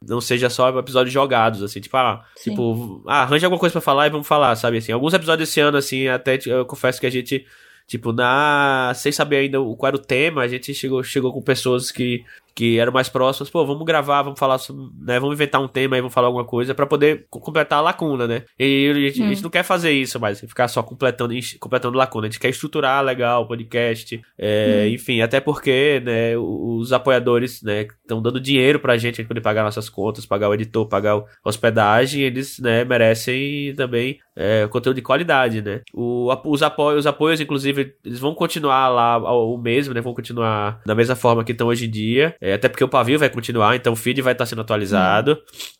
não 0.08 0.21
seja 0.21 0.49
só 0.51 0.69
episódios 0.78 1.12
jogados, 1.12 1.63
assim, 1.63 1.80
tipo, 1.82 1.97
ah, 1.97 2.23
Sim. 2.36 2.51
tipo, 2.51 3.01
ah, 3.08 3.23
arranja 3.23 3.47
alguma 3.47 3.60
coisa 3.60 3.73
pra 3.73 3.82
falar 3.82 4.06
e 4.06 4.12
vamos 4.12 4.28
falar, 4.28 4.56
sabe, 4.56 4.78
assim. 4.78 4.91
Alguns 4.91 5.13
episódios 5.15 5.49
esse 5.49 5.60
ano, 5.60 5.78
assim, 5.78 6.08
até 6.08 6.38
eu 6.45 6.63
confesso 6.63 6.99
que 6.99 7.08
a 7.08 7.10
gente, 7.10 7.43
tipo, 7.88 8.12
na, 8.13 8.91
sem 8.93 9.12
saber 9.12 9.38
ainda 9.38 9.60
o- 9.60 9.75
qual 9.75 9.88
era 9.88 9.95
o 9.95 9.99
tema, 9.99 10.43
a 10.43 10.47
gente 10.47 10.75
chegou, 10.75 11.01
chegou 11.01 11.34
com 11.34 11.41
pessoas 11.41 11.89
que, 11.91 12.23
que 12.55 12.79
eram 12.79 12.93
mais 12.93 13.09
próximas, 13.09 13.49
pô, 13.49 13.65
vamos 13.65 13.83
gravar, 13.85 14.21
vamos 14.21 14.39
falar, 14.39 14.57
sobre, 14.57 14.83
né, 15.01 15.19
vamos 15.19 15.35
inventar 15.35 15.61
um 15.61 15.67
tema 15.67 15.95
aí, 15.95 16.01
vamos 16.01 16.13
falar 16.13 16.27
alguma 16.27 16.45
coisa 16.45 16.73
pra 16.73 16.85
poder 16.85 17.25
co- 17.29 17.39
completar 17.41 17.79
a 17.79 17.81
lacuna, 17.81 18.25
né. 18.27 18.43
E 18.57 18.89
a 18.89 18.93
gente, 18.93 19.23
a 19.23 19.27
gente 19.27 19.43
não 19.43 19.49
quer 19.49 19.63
fazer 19.63 19.91
isso 19.91 20.19
mais, 20.19 20.39
ficar 20.39 20.67
só 20.69 20.81
completando, 20.81 21.33
completando 21.59 21.97
lacuna, 21.97 22.27
a 22.27 22.29
gente 22.29 22.39
quer 22.39 22.49
estruturar 22.49 23.03
legal 23.03 23.43
o 23.43 23.47
podcast, 23.47 24.21
é, 24.37 24.87
enfim, 24.89 25.21
até 25.21 25.39
porque, 25.41 26.01
né, 26.05 26.37
os 26.37 26.93
apoiadores, 26.93 27.61
né, 27.61 27.81
estão 28.01 28.21
dando 28.21 28.39
dinheiro 28.39 28.79
pra 28.79 28.97
gente, 28.97 29.15
a 29.15 29.17
gente 29.17 29.27
poder 29.27 29.41
pagar 29.41 29.63
nossas 29.63 29.89
contas, 29.89 30.25
pagar 30.25 30.47
o 30.49 30.53
editor, 30.53 30.87
pagar 30.87 31.15
a 31.17 31.23
hospedagem, 31.43 32.21
eles, 32.23 32.57
né, 32.59 32.85
merecem 32.85 33.73
também 33.75 34.17
é, 34.35 34.67
conteúdo 34.67 34.95
de 34.95 35.01
qualidade, 35.01 35.61
né. 35.61 35.81
O, 35.93 36.29
os, 36.45 36.61
apoios, 36.61 36.99
os 36.99 37.07
apoios, 37.07 37.39
inclusive, 37.39 37.95
eles 38.03 38.19
vão 38.19 38.35
continuar 38.35 38.89
lá 38.89 39.17
o 39.33 39.57
mesmo, 39.57 39.93
né, 39.93 40.01
vão 40.01 40.13
continuar 40.13 40.81
da 40.85 40.93
mesma 40.93 41.15
forma 41.15 41.43
que 41.43 41.51
estão 41.51 41.67
hoje 41.67 41.85
em 41.85 41.89
dia, 41.89 42.35
é, 42.41 42.53
até 42.53 42.67
porque 42.67 42.83
o 42.83 42.89
pavio 42.89 43.17
vai 43.17 43.29
continuar, 43.29 43.75
então 43.75 43.93
o 43.93 43.95
feed 43.95 44.21
vai 44.21 44.33
estar 44.33 44.45
sendo 44.45 44.61
atualizado, 44.61 45.37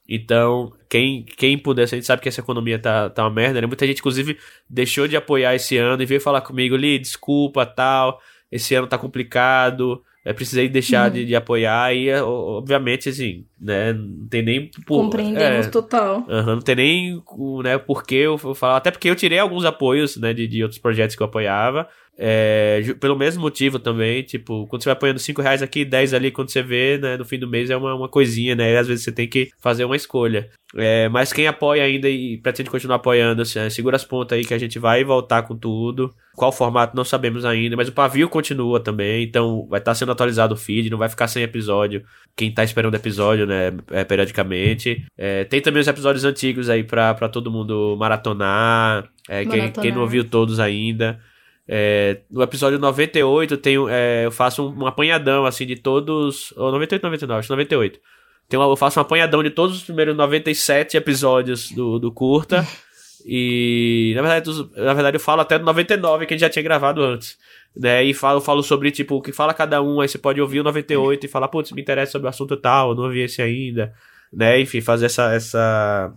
então, 0.08 0.72
quem, 0.90 1.24
quem 1.24 1.58
puder, 1.58 1.84
a 1.84 1.88
gente 1.88 2.06
sabe 2.06 2.22
que 2.22 2.30
essa 2.30 2.42
economia 2.42 2.78
tá, 2.78 3.10
tá 3.10 3.24
uma 3.24 3.32
merda, 3.32 3.60
né? 3.60 3.68
Muita 3.68 3.88
gente, 3.88 4.00
inclusive, 4.00 4.38
deixou 4.70 5.08
de 5.08 5.18
apoiar 5.18 5.56
esse 5.56 5.78
ano 5.78 6.02
e 6.02 6.06
veio 6.06 6.22
falar 6.22 6.42
comigo, 6.42 6.76
Li, 6.76 7.00
desculpa, 7.00 7.66
tal, 7.66 8.20
esse 8.52 8.76
ano 8.76 8.88
tá 8.88 8.98
complicado, 8.98 10.02
é, 10.26 10.34
precisei 10.34 10.68
deixar 10.68 11.10
de, 11.12 11.24
de 11.24 11.36
apoiar 11.36 11.94
e, 11.94 12.12
obviamente, 12.14 13.08
assim, 13.10 13.46
né, 13.62 13.94
não 13.94 14.28
tem 14.28 14.42
nem... 14.42 14.72
por- 14.86 15.04
Compreendemos 15.04 15.68
é, 15.68 15.70
total. 15.70 16.26
Não 16.28 16.60
tem 16.60 16.76
nem 16.76 17.24
o 17.28 17.62
né, 17.62 17.78
porquê 17.78 18.16
eu, 18.16 18.40
eu 18.44 18.56
falar. 18.56 18.78
Até 18.78 18.90
porque 18.90 19.08
eu 19.10 19.16
tirei 19.16 19.38
alguns 19.38 19.64
apoios, 19.66 20.18
né, 20.18 20.34
de, 20.34 20.48
de 20.48 20.64
outros 20.64 20.80
projetos 20.82 21.16
que 21.16 21.22
eu 21.22 21.28
apoiava. 21.28 21.88
É, 22.18 22.82
pelo 23.00 23.18
mesmo 23.18 23.42
motivo 23.42 23.78
também, 23.78 24.24
tipo, 24.24 24.66
quando 24.68 24.82
você 24.82 24.90
vai 24.90 24.94
apoiando 24.94 25.20
5 25.20 25.42
reais 25.42 25.62
aqui, 25.62 25.84
10 25.84 26.14
ali, 26.14 26.32
quando 26.32 26.50
você 26.50 26.62
vê, 26.62 26.98
né, 26.98 27.18
no 27.18 27.26
fim 27.26 27.38
do 27.38 27.48
mês 27.48 27.70
é 27.70 27.76
uma, 27.76 27.94
uma 27.94 28.08
coisinha, 28.08 28.56
né, 28.56 28.74
e 28.74 28.78
às 28.78 28.88
vezes 28.88 29.04
você 29.04 29.12
tem 29.12 29.28
que 29.28 29.50
fazer 29.60 29.84
uma 29.84 29.96
escolha. 29.96 30.50
É, 30.78 31.08
mas 31.10 31.32
quem 31.32 31.48
apoia 31.48 31.84
ainda 31.84 32.10
e 32.10 32.38
pretende 32.38 32.70
continuar 32.70 32.98
apoiando, 32.98 33.42
assim, 33.42 33.70
segura 33.70 33.96
as 33.96 34.04
pontas 34.04 34.38
aí 34.38 34.46
que 34.46 34.54
a 34.54 34.58
gente 34.58 34.80
vai 34.80 35.04
voltar 35.04 35.44
com 35.44 35.56
tudo. 35.56 36.14
Qual 36.36 36.52
formato 36.52 36.96
não 36.96 37.06
sabemos 37.06 37.46
ainda, 37.46 37.78
mas 37.78 37.88
o 37.88 37.94
pavio 37.94 38.28
continua 38.28 38.80
também, 38.80 39.24
então 39.24 39.66
vai 39.70 39.80
estar 39.80 39.96
sendo 39.96 40.12
atualizado 40.12 40.54
o 40.54 40.58
feed, 40.58 40.90
não 40.90 40.98
vai 40.98 41.08
ficar 41.08 41.28
sem 41.28 41.44
episódio. 41.44 42.04
Quem 42.36 42.54
tá 42.54 42.64
esperando 42.64 42.96
episódio, 42.96 43.46
né, 43.46 43.72
é, 43.92 44.04
periodicamente. 44.04 45.06
É, 45.18 45.46
tem 45.46 45.62
também 45.62 45.82
os 45.82 45.88
episódios 45.88 46.26
antigos 46.26 46.70
aí 46.70 46.84
pra, 46.84 47.14
pra 47.14 47.30
todo 47.30 47.52
mundo 47.52 47.96
maratonar. 47.98 49.08
É, 49.30 49.46
quem, 49.46 49.60
Maratonar. 49.60 49.82
quem 49.82 49.92
não 49.92 50.02
ouviu 50.02 50.26
todos 50.26 50.60
ainda. 50.60 51.20
É, 51.68 52.22
no 52.30 52.44
episódio 52.44 52.78
98 52.78 53.58
tem, 53.58 53.76
é, 53.90 54.26
eu 54.26 54.32
faço 54.32 54.68
um, 54.68 54.84
um 54.84 54.88
apanhadão 54.88 55.46
assim 55.46 55.66
de 55.66 55.76
todos. 55.76 56.54
Ou 56.56 56.72
98, 56.72 57.04
99, 57.04 57.40
acho 57.40 57.48
que 57.48 57.52
98. 57.52 58.00
Tem 58.48 58.60
uma, 58.60 58.68
eu 58.72 58.76
faço 58.76 59.00
um 59.00 59.02
apanhadão 59.02 59.42
de 59.42 59.50
todos 59.50 59.78
os 59.78 59.84
primeiros 59.84 60.16
97 60.16 60.98
episódios 60.98 61.72
do, 61.72 62.00
do 62.00 62.12
curta. 62.12 62.66
E 63.28 64.14
na 64.16 64.22
verdade, 64.22 64.70
na 64.76 64.94
verdade 64.94 65.16
eu 65.18 65.20
falo 65.20 65.42
até 65.42 65.58
do 65.58 65.66
99 65.66 66.28
que 66.28 66.36
a 66.36 66.38
gente 66.38 66.42
já 66.42 66.50
tinha 66.50 66.62
gravado 66.62 67.02
antes. 67.02 67.36
Né, 67.76 68.04
e 68.04 68.14
falo, 68.14 68.40
falo 68.40 68.62
sobre, 68.64 68.92
tipo, 68.92 69.16
o 69.16 69.22
que 69.22 69.34
fala 69.34 69.54
cada 69.54 69.82
um, 69.82 70.00
aí 70.00 70.08
você 70.08 70.18
pode 70.18 70.40
ouvir 70.40 70.62
o 70.62 70.64
98 70.64 71.26
e 71.26 71.28
falar, 71.28 71.50
putz, 71.50 71.72
me 71.72 71.82
interessa 71.82 72.14
sobre 72.14 72.28
o 72.28 72.30
assunto 72.30 72.56
tal, 72.56 72.92
eu 72.92 72.96
não 72.96 73.04
ouvi 73.06 73.22
esse 73.22 73.42
ainda. 73.42 73.94
Né, 74.32 74.62
enfim, 74.62 74.80
fazer 74.80 75.08
essa, 75.08 75.34
essa. 75.34 76.14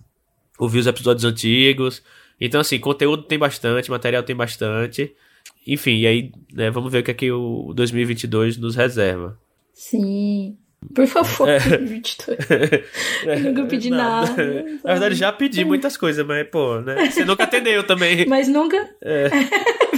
Ouvir 0.58 0.80
os 0.80 0.86
episódios 0.86 1.24
antigos. 1.24 2.02
Então, 2.40 2.60
assim, 2.60 2.78
conteúdo 2.78 3.22
tem 3.22 3.38
bastante, 3.38 3.90
material 3.90 4.22
tem 4.22 4.36
bastante. 4.36 5.12
Enfim, 5.68 5.98
e 5.98 6.06
aí, 6.06 6.32
né, 6.50 6.70
vamos 6.70 6.90
ver 6.90 7.00
o 7.00 7.02
que 7.02 7.10
é 7.10 7.14
que 7.14 7.30
o 7.30 7.74
2022 7.74 8.56
nos 8.56 8.74
reserva. 8.74 9.38
Sim. 9.74 10.56
Por 10.94 11.06
favor, 11.06 11.46
É. 11.46 11.58
22. 11.58 12.38
Eu 13.26 13.40
nunca 13.40 13.66
pedi 13.66 13.90
nada. 13.90 14.30
Na 14.82 14.92
verdade, 14.92 15.14
já 15.16 15.30
pedi 15.30 15.66
muitas 15.66 15.96
coisas, 15.96 16.24
mas, 16.24 16.48
pô, 16.48 16.80
né? 16.80 17.10
Você 17.10 17.22
nunca 17.22 17.44
atendeu 17.44 17.84
também. 17.84 18.24
Mas 18.26 18.48
nunca. 18.48 18.76
É. 19.02 19.28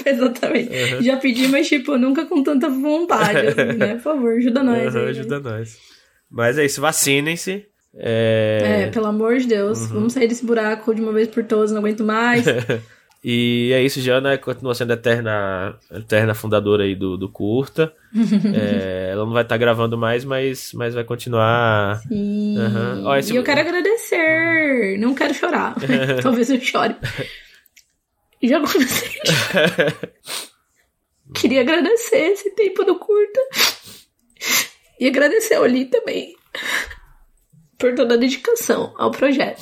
Exatamente. 0.11 0.71
Uhum. 0.71 1.03
Já 1.03 1.19
pedi, 1.19 1.47
mas, 1.47 1.69
tipo, 1.69 1.97
nunca 1.99 2.25
com 2.25 2.43
tanta 2.43 2.69
vontade, 2.69 3.49
assim, 3.49 3.77
né? 3.77 3.95
Por 3.95 4.03
favor, 4.03 4.33
ajuda 4.33 4.63
nós. 4.63 4.95
Uhum, 4.95 5.03
aí, 5.03 5.09
ajuda 5.11 5.41
né? 5.41 5.51
nós. 5.51 5.79
Mas 6.29 6.59
é 6.59 6.65
isso, 6.65 6.81
vacinem-se. 6.81 7.67
É... 7.95 8.85
é... 8.85 8.87
pelo 8.89 9.07
amor 9.07 9.37
de 9.37 9.47
Deus. 9.47 9.79
Uhum. 9.83 9.89
Vamos 9.89 10.15
sair 10.15 10.27
desse 10.27 10.45
buraco 10.45 10.95
de 10.95 11.03
uma 11.03 11.13
vez 11.13 11.29
por 11.29 11.45
todas, 11.45 11.71
não 11.71 11.79
aguento 11.79 12.03
mais. 12.03 12.45
E 13.23 13.71
é 13.75 13.83
isso, 13.83 14.01
Jana 14.01 14.39
continua 14.39 14.75
sendo 14.75 14.93
a 14.93 14.95
eterna, 14.95 15.79
eterna 15.91 16.35
fundadora 16.35 16.85
aí 16.85 16.95
do, 16.95 17.19
do 17.19 17.29
Curta. 17.29 17.93
é, 18.55 19.11
ela 19.13 19.27
não 19.27 19.33
vai 19.33 19.43
estar 19.43 19.55
tá 19.55 19.59
gravando 19.59 19.99
mais, 19.99 20.25
mas, 20.25 20.73
mas 20.73 20.95
vai 20.95 21.05
continuar. 21.05 21.99
Sim. 22.09 22.59
Uhum. 22.59 23.07
Ó, 23.07 23.17
esse... 23.17 23.35
E 23.35 23.37
eu 23.37 23.45
quero 23.45 23.61
agradecer. 23.61 24.99
Não 24.99 25.15
quero 25.15 25.35
chorar. 25.35 25.75
Talvez 26.23 26.49
eu 26.51 26.61
chore. 26.61 26.97
Já 28.43 28.59
comecei. 28.59 29.21
Queria 31.35 31.61
agradecer 31.61 32.33
esse 32.33 32.51
tempo 32.55 32.85
do 32.85 32.99
Curta. 32.99 33.41
E 34.99 35.07
agradecer 35.07 35.55
a 35.55 35.61
Oli 35.61 35.85
também 35.85 36.35
por 37.79 37.95
toda 37.95 38.15
a 38.15 38.19
dedicação 38.19 38.95
ao 38.99 39.11
projeto. 39.11 39.61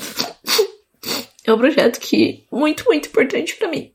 É 1.48 1.52
um 1.54 1.56
projeto 1.56 1.98
que 1.98 2.44
muito, 2.52 2.84
muito 2.84 3.08
importante 3.08 3.56
para 3.56 3.68
mim. 3.68 3.90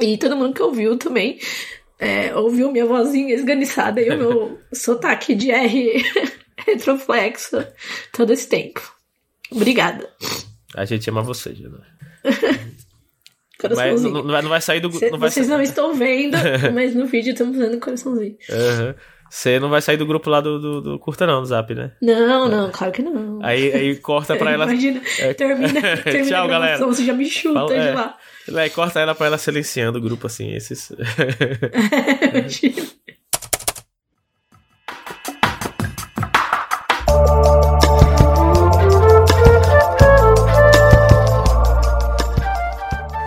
E 0.00 0.16
todo 0.16 0.36
mundo 0.36 0.54
que 0.54 0.62
ouviu 0.62 0.96
também 0.96 1.36
é, 1.98 2.32
ouviu 2.32 2.70
minha 2.70 2.86
vozinha 2.86 3.34
esganiçada 3.34 4.00
e 4.00 4.08
o 4.08 4.16
meu 4.16 4.58
sotaque 4.72 5.34
de 5.34 5.50
R 5.50 6.04
retroflexo 6.64 7.66
todo 8.12 8.32
esse 8.32 8.48
tempo. 8.48 8.80
Obrigada. 9.50 10.08
A 10.76 10.84
gente 10.84 11.10
ama 11.10 11.22
você, 11.22 11.52
Gina. 11.52 11.84
Mas 13.74 14.02
não, 14.02 14.10
não, 14.10 14.26
vai, 14.26 14.42
não 14.42 14.50
vai 14.50 14.60
sair 14.60 14.78
do. 14.78 14.92
Cê, 14.92 15.10
não 15.10 15.18
vai 15.18 15.28
vocês 15.30 15.48
não 15.48 15.60
estão 15.60 15.94
vendo, 15.94 16.36
mas 16.74 16.94
no 16.94 17.06
vídeo 17.06 17.32
estamos 17.32 17.56
fazendo 17.56 17.80
coraçãozinho. 17.80 18.36
Uhum. 18.50 18.94
Você 19.28 19.58
não 19.58 19.68
vai 19.68 19.82
sair 19.82 19.96
do 19.96 20.06
grupo 20.06 20.30
lá 20.30 20.40
do, 20.40 20.58
do, 20.58 20.80
do, 20.80 20.98
Curta, 20.98 21.26
não, 21.26 21.40
do 21.40 21.46
Zap, 21.46 21.74
né? 21.74 21.92
Não, 22.00 22.48
não, 22.48 22.70
claro 22.70 22.92
que 22.92 23.02
não. 23.02 23.40
Aí, 23.42 23.72
aí 23.72 23.96
corta 23.96 24.36
pra 24.36 24.52
ela. 24.52 24.64
Imagina, 24.70 25.00
é... 25.18 25.34
termina, 25.34 25.80
termina 26.02 26.26
Tchau, 26.26 26.48
galera. 26.48 26.78
Você 26.86 27.04
já 27.04 27.12
me 27.12 27.26
chuta 27.26 27.54
Fala, 27.54 27.68
de 27.68 27.88
é. 27.88 27.94
lá. 27.94 28.16
Aí 28.56 28.70
corta 28.70 29.00
ela 29.00 29.14
pra 29.14 29.26
ela 29.26 29.38
silenciando 29.38 29.98
o 29.98 30.00
grupo, 30.00 30.26
assim, 30.26 30.54
esses. 30.54 30.92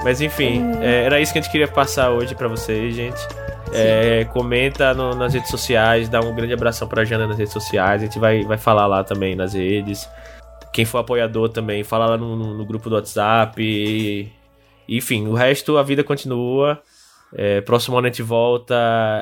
Mas 0.03 0.21
enfim, 0.21 0.63
é, 0.81 1.03
era 1.03 1.21
isso 1.21 1.31
que 1.31 1.37
a 1.37 1.41
gente 1.41 1.51
queria 1.51 1.67
passar 1.67 2.09
hoje 2.09 2.33
para 2.33 2.47
vocês, 2.47 2.95
gente. 2.95 3.19
É, 3.73 4.25
comenta 4.25 4.93
no, 4.93 5.15
nas 5.15 5.33
redes 5.33 5.49
sociais, 5.49 6.09
dá 6.09 6.19
um 6.19 6.33
grande 6.33 6.53
abração 6.53 6.87
pra 6.87 7.05
Jana 7.05 7.27
nas 7.27 7.37
redes 7.37 7.53
sociais. 7.53 8.01
A 8.01 8.05
gente 8.05 8.19
vai, 8.19 8.43
vai 8.43 8.57
falar 8.57 8.87
lá 8.87 9.03
também 9.03 9.35
nas 9.35 9.53
redes. 9.53 10.09
Quem 10.73 10.85
for 10.85 10.99
apoiador 10.99 11.49
também, 11.49 11.83
fala 11.83 12.07
lá 12.07 12.17
no, 12.17 12.35
no, 12.35 12.65
grupo 12.65 12.89
do 12.89 12.95
WhatsApp. 12.95 13.61
E, 13.61 14.31
enfim, 14.87 15.27
o 15.27 15.33
resto 15.33 15.77
a 15.77 15.83
vida 15.83 16.03
continua. 16.03 16.81
É, 17.31 17.61
próximo 17.61 17.97
ano 17.97 18.07
a 18.07 18.09
gente 18.09 18.23
volta. 18.23 18.75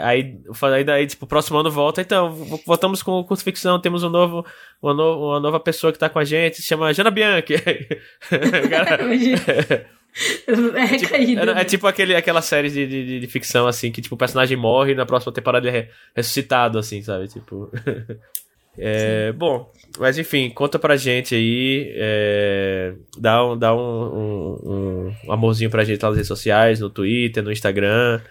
Aí, 0.03 0.39
aí 0.61 0.83
daí, 0.83 1.07
tipo, 1.07 1.27
próximo 1.27 1.57
ano 1.57 1.69
volta. 1.69 2.01
Então, 2.01 2.33
voltamos 2.65 3.03
com 3.03 3.19
o 3.19 3.23
curso 3.23 3.43
ficção. 3.43 3.79
Temos 3.79 4.03
um 4.03 4.09
novo, 4.09 4.45
uma, 4.81 4.93
no, 4.93 5.29
uma 5.29 5.39
nova 5.39 5.59
pessoa 5.59 5.91
que 5.91 5.99
tá 5.99 6.09
com 6.09 6.19
a 6.19 6.23
gente. 6.23 6.57
Se 6.57 6.63
chama 6.63 6.93
Jana 6.93 7.11
Bianchi. 7.11 7.55
É, 10.47 10.97
tipo, 10.97 11.15
é, 11.15 11.61
é, 11.61 11.63
tipo 11.63 11.87
aquele, 11.87 12.15
aquela 12.15 12.41
série 12.41 12.69
de, 12.69 12.87
de, 12.87 13.19
de, 13.19 13.27
ficção, 13.27 13.67
assim, 13.67 13.91
que 13.91 14.01
tipo, 14.01 14.15
o 14.15 14.17
personagem 14.17 14.57
morre 14.57 14.93
e 14.93 14.95
na 14.95 15.05
próxima 15.05 15.31
temporada 15.31 15.67
ele 15.67 15.77
é 15.77 15.89
ressuscitado, 16.15 16.79
assim, 16.79 17.01
sabe? 17.01 17.27
Tipo. 17.27 17.71
é, 18.77 19.31
bom, 19.33 19.71
mas 19.99 20.17
enfim, 20.17 20.49
conta 20.49 20.79
pra 20.79 20.97
gente 20.97 21.35
aí. 21.35 21.91
É, 21.95 22.93
dá 23.17 23.45
um, 23.45 23.57
dá 23.57 23.75
um, 23.75 23.79
um, 23.79 25.13
um, 25.27 25.31
amorzinho 25.31 25.69
pra 25.69 25.83
gente 25.83 26.01
lá 26.01 26.09
nas 26.09 26.17
redes 26.17 26.27
sociais, 26.27 26.79
no 26.79 26.89
Twitter, 26.89 27.43
no 27.43 27.51
Instagram. 27.51 28.21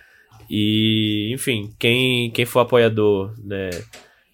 E, 0.50 1.32
enfim, 1.32 1.72
quem, 1.78 2.30
quem 2.30 2.44
for 2.44 2.60
apoiador, 2.60 3.34
né? 3.44 3.70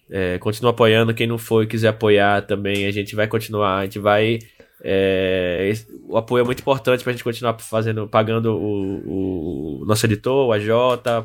É, 0.09 0.37
continua 0.37 0.71
apoiando. 0.71 1.13
Quem 1.13 1.27
não 1.27 1.37
for 1.37 1.63
e 1.63 1.67
quiser 1.67 1.89
apoiar 1.89 2.41
também, 2.43 2.85
a 2.85 2.91
gente 2.91 3.15
vai 3.15 3.27
continuar. 3.27 3.79
A 3.79 3.83
gente 3.83 3.99
vai 3.99 4.39
é, 4.83 5.71
o 6.09 6.17
apoio 6.17 6.41
é 6.41 6.45
muito 6.45 6.59
importante 6.59 7.03
para 7.03 7.11
a 7.11 7.13
gente 7.13 7.23
continuar 7.23 7.57
fazendo, 7.59 8.05
pagando 8.05 8.53
o, 8.53 9.79
o, 9.81 9.85
nosso 9.85 10.05
editor, 10.05 10.47
o 10.47 10.51
AJ, 10.51 10.67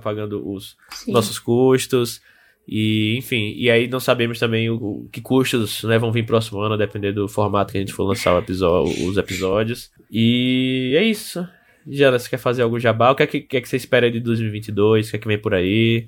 pagando 0.01 0.49
os 0.49 0.77
Sim. 0.91 1.11
nossos 1.11 1.41
custos. 1.41 2.21
E, 2.69 3.17
enfim, 3.17 3.55
e 3.57 3.69
aí 3.71 3.89
não 3.89 3.99
sabemos 3.99 4.39
também 4.39 4.71
o, 4.71 4.77
o, 4.77 5.09
que 5.11 5.21
custos 5.21 5.83
né, 5.83 5.99
vão 5.99 6.13
vir 6.13 6.25
próximo 6.25 6.61
ano, 6.61 6.75
a 6.75 6.79
depender 6.79 7.13
do 7.13 7.27
formato 7.27 7.73
que 7.73 7.79
a 7.79 7.81
gente 7.81 7.93
for 7.93 8.05
lançar 8.05 8.39
episódio, 8.39 9.09
os 9.09 9.17
episódios. 9.17 9.91
E 10.09 10.95
é 10.97 11.03
isso. 11.03 11.45
Jana, 11.91 12.19
você 12.19 12.29
quer 12.29 12.37
fazer 12.37 12.63
algum 12.63 12.79
jabá? 12.79 13.11
O 13.11 13.17
que 13.17 13.23
é 13.23 13.27
que, 13.27 13.41
que, 13.41 13.57
é 13.57 13.61
que 13.61 13.69
você 13.69 13.77
espera 13.77 14.11
de 14.11 14.21
2022? 14.21 15.09
O 15.09 15.11
que 15.11 15.17
é 15.17 15.19
que 15.19 15.27
vem 15.27 15.39
por 15.39 15.55
aí? 15.55 16.07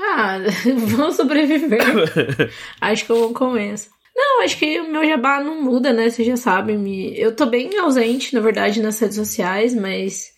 Ah, 0.00 0.38
vamos 0.96 1.14
sobreviver. 1.14 1.80
Acho 2.80 3.04
que 3.04 3.12
eu 3.12 3.32
começo. 3.32 3.90
Não, 4.38 4.44
acho 4.44 4.56
que 4.56 4.80
o 4.80 4.88
meu 4.88 5.04
jabá 5.04 5.42
não 5.42 5.60
muda, 5.60 5.92
né? 5.92 6.08
Vocês 6.08 6.26
já 6.26 6.36
sabem. 6.36 7.12
Eu 7.16 7.34
tô 7.34 7.46
bem 7.46 7.76
ausente, 7.78 8.32
na 8.34 8.40
verdade, 8.40 8.80
nas 8.80 8.98
redes 9.00 9.16
sociais, 9.16 9.74
mas 9.74 10.30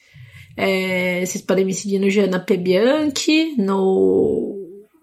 é, 0.57 1.25
vocês 1.25 1.45
podem 1.45 1.67
me 1.67 1.75
seguir 1.75 1.99
no 1.99 2.09
Jana 2.09 2.41
P. 2.41 2.57
Bianchi, 2.57 3.55
no 3.59 4.57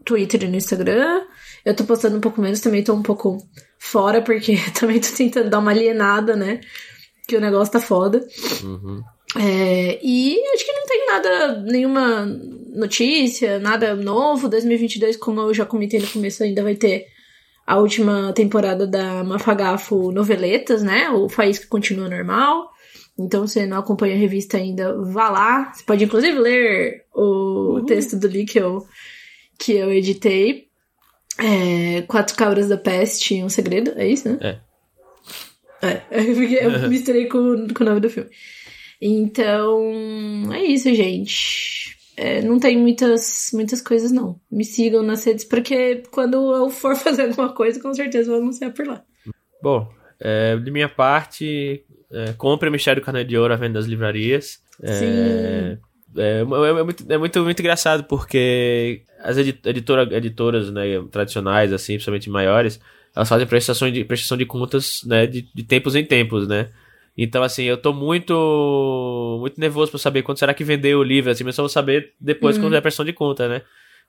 Twitter 0.03 0.43
e 0.43 0.47
no 0.47 0.55
Instagram. 0.55 1.21
Eu 1.63 1.75
tô 1.75 1.83
postando 1.83 2.17
um 2.17 2.21
pouco 2.21 2.41
menos, 2.41 2.59
também 2.59 2.83
tô 2.83 2.93
um 2.95 3.03
pouco 3.03 3.37
fora, 3.77 4.19
porque 4.19 4.57
também 4.73 4.99
tô 4.99 5.09
tentando 5.15 5.49
dar 5.51 5.59
uma 5.59 5.69
alienada, 5.69 6.35
né? 6.35 6.59
Que 7.27 7.37
o 7.37 7.41
negócio 7.41 7.73
tá 7.73 7.79
foda. 7.79 8.25
Uhum. 8.63 9.03
É, 9.37 9.99
e 10.01 10.39
acho 10.55 10.65
que 10.65 10.71
não 10.71 10.85
tem 10.87 11.05
nada, 11.05 11.61
nenhuma 11.61 12.25
notícia, 12.73 13.59
nada 13.59 13.95
novo. 13.95 14.49
2022, 14.49 15.17
como 15.17 15.41
eu 15.41 15.53
já 15.53 15.67
comentei 15.67 15.99
no 15.99 16.07
começo, 16.07 16.41
ainda 16.41 16.63
vai 16.63 16.73
ter 16.73 17.15
a 17.67 17.75
última 17.75 18.31
temporada 18.31 18.87
da 18.87 19.25
Mafagafo 19.25 20.09
Noveletas, 20.13 20.81
né? 20.81 21.09
O 21.09 21.27
Faísca 21.27 21.67
continua 21.67 22.07
normal. 22.07 22.71
Então, 23.19 23.45
se 23.45 23.65
não 23.65 23.79
acompanha 23.79 24.15
a 24.15 24.17
revista 24.17 24.55
ainda, 24.55 24.95
vá 25.03 25.29
lá. 25.29 25.73
Você 25.73 25.83
pode, 25.83 26.05
inclusive, 26.05 26.39
ler 26.39 27.05
o 27.13 27.79
uhum. 27.79 27.85
texto 27.85 28.17
do 28.17 28.25
Lee 28.25 28.45
que 28.45 28.57
eu, 28.57 28.85
que 29.59 29.73
eu 29.73 29.91
editei. 29.91 30.67
É, 31.37 32.03
Quatro 32.03 32.37
Cabras 32.37 32.69
da 32.69 32.77
Peste 32.77 33.35
e 33.35 33.43
um 33.43 33.49
Segredo, 33.49 33.91
é 33.97 34.07
isso, 34.07 34.29
né? 34.29 34.61
É. 35.81 35.99
É, 35.99 36.03
eu 36.65 36.71
misturei 36.89 37.27
com, 37.27 37.67
com 37.67 37.83
o 37.83 37.85
nome 37.85 37.99
do 37.99 38.09
filme. 38.09 38.29
Então, 39.01 40.53
é 40.53 40.63
isso, 40.63 40.93
gente 40.95 41.86
é, 42.17 42.41
não 42.41 42.59
tem 42.59 42.75
muitas, 42.75 43.51
muitas 43.53 43.79
coisas, 43.79 44.11
não. 44.11 44.39
Me 44.51 44.65
sigam 44.65 45.03
nas 45.03 45.23
redes, 45.23 45.45
porque 45.45 46.01
quando 46.11 46.53
eu 46.55 46.67
for 46.67 46.95
fazer 46.97 47.23
alguma 47.23 47.53
coisa, 47.53 47.79
com 47.79 47.93
certeza 47.93 48.31
vou 48.31 48.41
anunciar 48.41 48.73
por 48.73 48.87
lá. 48.87 49.03
Bom, 49.61 49.87
é, 50.19 50.57
de 50.57 50.71
minha 50.71 50.89
parte, 50.89 51.85
é, 52.11 52.33
compre 52.33 52.69
o 52.69 52.71
Mistério 52.71 53.03
Carne 53.03 53.23
de 53.23 53.37
Ouro 53.37 53.53
à 53.53 53.55
venda 53.55 53.75
das 53.75 53.85
livrarias. 53.85 54.59
É, 54.81 54.93
Sim. 54.93 55.05
É, 55.05 55.77
é, 56.17 56.39
é, 56.39 56.83
muito, 56.83 57.05
é 57.07 57.17
muito, 57.19 57.43
muito 57.43 57.59
engraçado, 57.59 58.03
porque 58.05 59.03
as 59.19 59.37
editora, 59.37 60.03
editoras 60.17 60.71
né, 60.71 60.83
tradicionais, 61.11 61.71
assim, 61.71 61.93
principalmente 61.93 62.31
maiores, 62.31 62.79
elas 63.15 63.29
fazem 63.29 63.45
prestação 63.45 63.91
de, 63.91 64.03
prestação 64.03 64.37
de 64.37 64.45
contas 64.45 65.03
né, 65.05 65.27
de, 65.27 65.47
de 65.53 65.63
tempos 65.63 65.95
em 65.95 66.03
tempos, 66.03 66.47
né? 66.47 66.69
Então, 67.17 67.41
assim, 67.41 67.63
eu 67.63 67.77
tô 67.77 67.91
muito 67.93 69.37
muito 69.41 69.59
nervoso 69.59 69.89
pra 69.89 69.99
saber 69.99 70.21
quando 70.21 70.37
será 70.37 70.53
que 70.53 70.63
vendeu 70.63 70.99
o 70.99 71.03
livro, 71.03 71.31
assim, 71.31 71.43
mas 71.43 71.55
só 71.55 71.63
vou 71.63 71.69
saber 71.69 72.13
depois 72.19 72.57
uhum. 72.57 72.63
quando 72.63 72.75
é 72.75 72.77
a 72.77 72.81
pressão 72.81 73.03
de 73.03 73.13
conta, 73.13 73.47
né? 73.47 73.61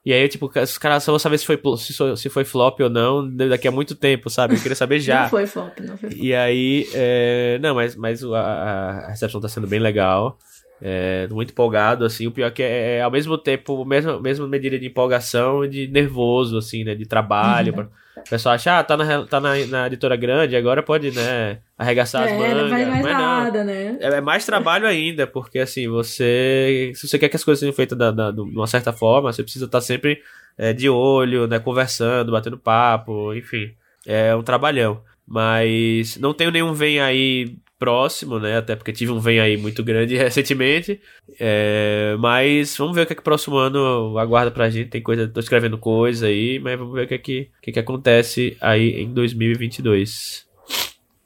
E 0.05 0.13
aí, 0.13 0.29
tipo, 0.29 0.49
os 0.55 0.77
caras 0.77 1.03
só 1.03 1.11
vão 1.11 1.19
saber 1.19 1.37
se 1.37 1.45
foi, 1.45 1.59
se, 1.77 2.17
se 2.17 2.29
foi 2.29 2.45
flop 2.45 2.79
ou 2.79 2.89
não 2.89 3.27
daqui 3.35 3.67
a 3.67 3.71
muito 3.71 3.95
tempo, 3.95 4.29
sabe? 4.29 4.55
Eu 4.55 4.61
queria 4.61 4.75
saber 4.75 4.99
já. 5.01 5.23
não 5.23 5.29
foi 5.29 5.45
flop, 5.45 5.77
não 5.79 5.97
foi 5.97 6.09
flop. 6.11 6.23
E 6.23 6.33
aí, 6.33 6.87
é... 6.93 7.59
não, 7.61 7.75
mas, 7.75 7.95
mas 7.95 8.23
a, 8.23 8.39
a 8.39 9.09
recepção 9.09 9.41
tá 9.41 9.49
sendo 9.49 9.67
bem 9.67 9.79
legal. 9.79 10.37
É, 10.81 11.27
muito 11.29 11.51
empolgado, 11.51 12.05
assim. 12.05 12.27
O 12.27 12.31
pior 12.31 12.47
é 12.47 12.51
que 12.51 12.63
é, 12.63 12.97
é 12.97 13.01
ao 13.01 13.11
mesmo 13.11 13.37
tempo, 13.37 13.83
mesma, 13.85 14.19
mesma 14.19 14.47
medida 14.47 14.79
de 14.79 14.87
empolgação 14.87 15.65
e 15.65 15.69
de 15.69 15.87
nervoso, 15.87 16.57
assim, 16.57 16.83
né? 16.83 16.95
De 16.95 17.05
trabalho. 17.05 17.75
Uhum. 17.75 17.87
O 18.25 18.29
pessoal 18.29 18.55
acha, 18.55 18.79
ah, 18.79 18.83
tá 18.83 18.97
na, 18.97 19.25
tá 19.25 19.39
na, 19.39 19.55
na 19.65 19.87
editora 19.87 20.15
grande, 20.15 20.55
agora 20.55 20.83
pode, 20.83 21.11
né, 21.11 21.59
arregaçar 21.77 22.27
é, 22.27 22.31
as 22.31 22.37
mangas. 22.37 22.63
Não 22.63 22.69
faz 22.69 22.87
mais 22.87 23.03
mas 23.03 23.13
nada, 23.13 23.59
não. 23.59 23.65
né? 23.65 23.97
É, 23.99 24.07
é, 24.07 24.21
mais 24.21 24.45
trabalho 24.45 24.87
ainda, 24.87 25.25
porque 25.25 25.59
assim, 25.59 25.87
você. 25.87 26.91
Se 26.95 27.07
você 27.07 27.17
quer 27.17 27.29
que 27.29 27.35
as 27.35 27.43
coisas 27.43 27.59
sejam 27.59 27.73
feitas 27.73 27.97
da, 27.97 28.11
da, 28.11 28.31
de 28.31 28.41
uma 28.41 28.67
certa 28.67 28.91
forma, 28.91 29.31
você 29.31 29.41
precisa 29.41 29.65
estar 29.65 29.81
sempre 29.81 30.21
é, 30.57 30.73
de 30.73 30.89
olho, 30.89 31.47
né, 31.47 31.59
conversando, 31.59 32.31
batendo 32.31 32.57
papo, 32.57 33.33
enfim. 33.33 33.71
É 34.05 34.35
um 34.35 34.43
trabalhão. 34.43 35.01
Mas 35.25 36.17
não 36.17 36.33
tenho 36.33 36.51
nenhum 36.51 36.73
vem 36.73 36.99
aí 36.99 37.55
próximo, 37.79 38.37
né? 38.37 38.57
Até 38.57 38.75
porque 38.75 38.91
tive 38.91 39.11
um 39.11 39.19
vem 39.19 39.39
aí 39.39 39.55
muito 39.55 39.81
grande 39.81 40.15
recentemente. 40.17 40.99
É, 41.39 42.15
mas 42.19 42.75
vamos 42.77 42.93
ver 42.93 43.03
o 43.03 43.05
que 43.07 43.13
é 43.13 43.15
que 43.15 43.21
o 43.21 43.23
próximo 43.23 43.55
ano 43.55 44.17
aguarda 44.19 44.51
pra 44.51 44.69
gente. 44.69 44.89
Tem 44.89 45.01
coisa, 45.01 45.27
tô 45.27 45.39
escrevendo 45.39 45.77
coisa 45.77 46.27
aí, 46.27 46.59
mas 46.59 46.77
vamos 46.77 46.93
ver 46.93 47.05
o 47.05 47.07
que 47.07 47.13
é 47.13 47.17
que, 47.17 47.49
o 47.57 47.61
que, 47.61 47.69
é 47.69 47.73
que 47.73 47.79
acontece 47.79 48.57
aí 48.59 49.01
em 49.01 49.13
2022. 49.13 50.45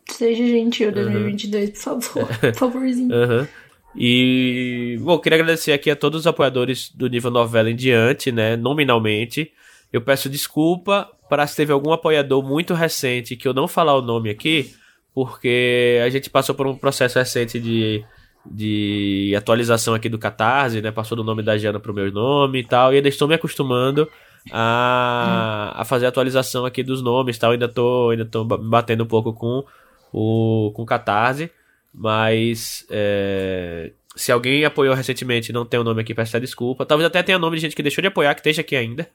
Seja 0.10 0.46
gentil 0.46 0.92
2022, 0.92 1.66
uhum. 1.66 1.72
por 1.72 1.82
favor. 1.82 2.28
Por 2.40 2.54
favorzinho. 2.54 3.14
Uhum. 3.14 3.48
E, 3.96 4.98
bom, 5.02 5.20
queria 5.20 5.40
agradecer 5.40 5.72
aqui 5.72 5.90
a 5.90 5.96
todos 5.96 6.22
os 6.22 6.28
apoiadores 6.28 6.90
do 6.90 7.08
nível 7.08 7.32
novela 7.32 7.70
em 7.70 7.76
diante, 7.76 8.32
né? 8.32 8.56
Nominalmente. 8.56 9.52
Eu 9.92 10.02
peço 10.02 10.30
desculpa 10.30 11.10
para 11.30 11.46
se 11.46 11.56
teve 11.56 11.72
algum 11.72 11.92
apoiador 11.92 12.44
muito 12.44 12.74
recente 12.74 13.36
que 13.36 13.48
eu 13.48 13.54
não 13.54 13.68
falar 13.68 13.96
o 13.96 14.02
nome 14.02 14.30
aqui, 14.30 14.74
porque 15.14 16.00
a 16.04 16.10
gente 16.10 16.30
passou 16.30 16.56
por 16.56 16.66
um 16.66 16.76
processo 16.76 17.20
recente 17.20 17.60
de, 17.60 18.04
de 18.46 19.34
atualização 19.38 19.94
aqui 19.94 20.10
do 20.10 20.18
Catarse, 20.18 20.82
né? 20.82 20.92
Passou 20.92 21.16
do 21.16 21.24
nome 21.24 21.44
da 21.44 21.58
Jana 21.58 21.80
pro 21.80 21.94
meu 21.94 22.12
nome 22.12 22.60
e 22.60 22.64
tal, 22.64 22.94
e 22.94 22.98
ainda 22.98 23.08
estou 23.08 23.28
me 23.28 23.36
acostumando 23.36 24.10
a, 24.52 25.74
a 25.76 25.86
fazer 25.86 26.08
a 26.08 26.10
atualização 26.10 26.66
aqui 26.66 26.82
dos 26.84 27.02
nomes 27.02 27.38
tal. 27.38 27.52
Ainda 27.52 27.68
tô, 27.68 28.10
ainda 28.10 28.26
tô 28.26 28.44
batendo 28.44 29.04
um 29.04 29.08
pouco 29.08 29.34
com 29.34 29.64
o 30.12 30.72
com 30.76 30.82
o 30.82 30.86
Catarse, 30.86 31.52
mas 31.94 32.86
é, 32.90 33.92
se 34.16 34.32
alguém 34.32 34.66
apoiou 34.66 34.96
recentemente 34.96 35.52
e 35.52 35.54
não 35.54 35.66
tem 35.66 35.80
o 35.80 35.84
nome 35.84 36.02
aqui, 36.02 36.14
peço 36.14 36.40
desculpa. 36.40 36.86
Talvez 36.86 37.06
até 37.08 37.22
tenha 37.22 37.38
nome 37.38 37.58
de 37.58 37.62
gente 37.62 37.76
que 37.76 37.84
deixou 37.84 38.02
de 38.02 38.08
apoiar, 38.08 38.34
que 38.34 38.42
esteja 38.42 38.62
aqui 38.62 38.76
ainda. 38.76 39.08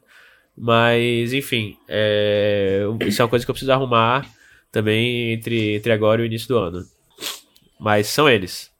Mas, 0.57 1.33
enfim, 1.33 1.77
é, 1.89 2.83
isso 3.07 3.23
é 3.23 3.25
uma 3.25 3.29
coisa 3.29 3.45
que 3.45 3.51
eu 3.51 3.55
preciso 3.55 3.73
arrumar 3.73 4.27
também 4.71 5.33
entre, 5.33 5.77
entre 5.77 5.93
agora 5.93 6.21
e 6.21 6.25
o 6.25 6.27
início 6.27 6.49
do 6.49 6.59
ano. 6.59 6.85
Mas 7.79 8.09
são 8.09 8.29
eles. 8.29 8.71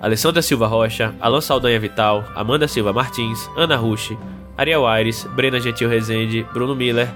Alessandra 0.00 0.40
Silva 0.40 0.66
Rocha, 0.66 1.14
Alan 1.20 1.42
Saldanha 1.42 1.78
Vital, 1.78 2.24
Amanda 2.34 2.66
Silva 2.66 2.90
Martins, 2.90 3.50
Ana 3.54 3.76
Rushi, 3.76 4.18
Ariel 4.56 4.86
Aires, 4.86 5.24
Brena 5.36 5.60
Gentil 5.60 5.90
Rezende, 5.90 6.42
Bruno 6.54 6.74
Miller, 6.74 7.06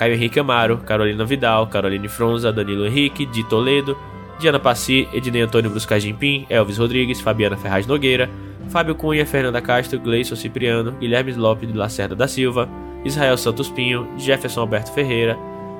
Caio 0.00 0.14
Henrique 0.14 0.40
Amaro, 0.40 0.78
Carolina 0.78 1.26
Vidal, 1.26 1.66
Caroline 1.66 2.08
Fronza, 2.08 2.50
Danilo 2.50 2.86
Henrique, 2.86 3.26
Di 3.26 3.44
Toledo, 3.44 3.94
Diana 4.38 4.58
Passi, 4.58 5.06
Ednei 5.12 5.42
Antônio 5.42 5.68
Bruscagimpim, 5.68 6.46
Elvis 6.48 6.78
Rodrigues, 6.78 7.20
Fabiana 7.20 7.54
Ferraz 7.54 7.86
Nogueira, 7.86 8.26
Fábio 8.70 8.94
Cunha, 8.94 9.26
Fernanda 9.26 9.60
Castro, 9.60 10.00
Gleison 10.00 10.36
Cipriano, 10.36 10.92
Guilherme 10.92 11.34
Lopes 11.34 11.70
de 11.70 11.76
Lacerda 11.76 12.16
da 12.16 12.26
Silva, 12.26 12.66
Israel 13.04 13.36
Santos 13.36 13.68
Pinho, 13.68 14.08
Jefferson 14.16 14.62
Alberto 14.62 14.90
Ferreira, 14.90 15.36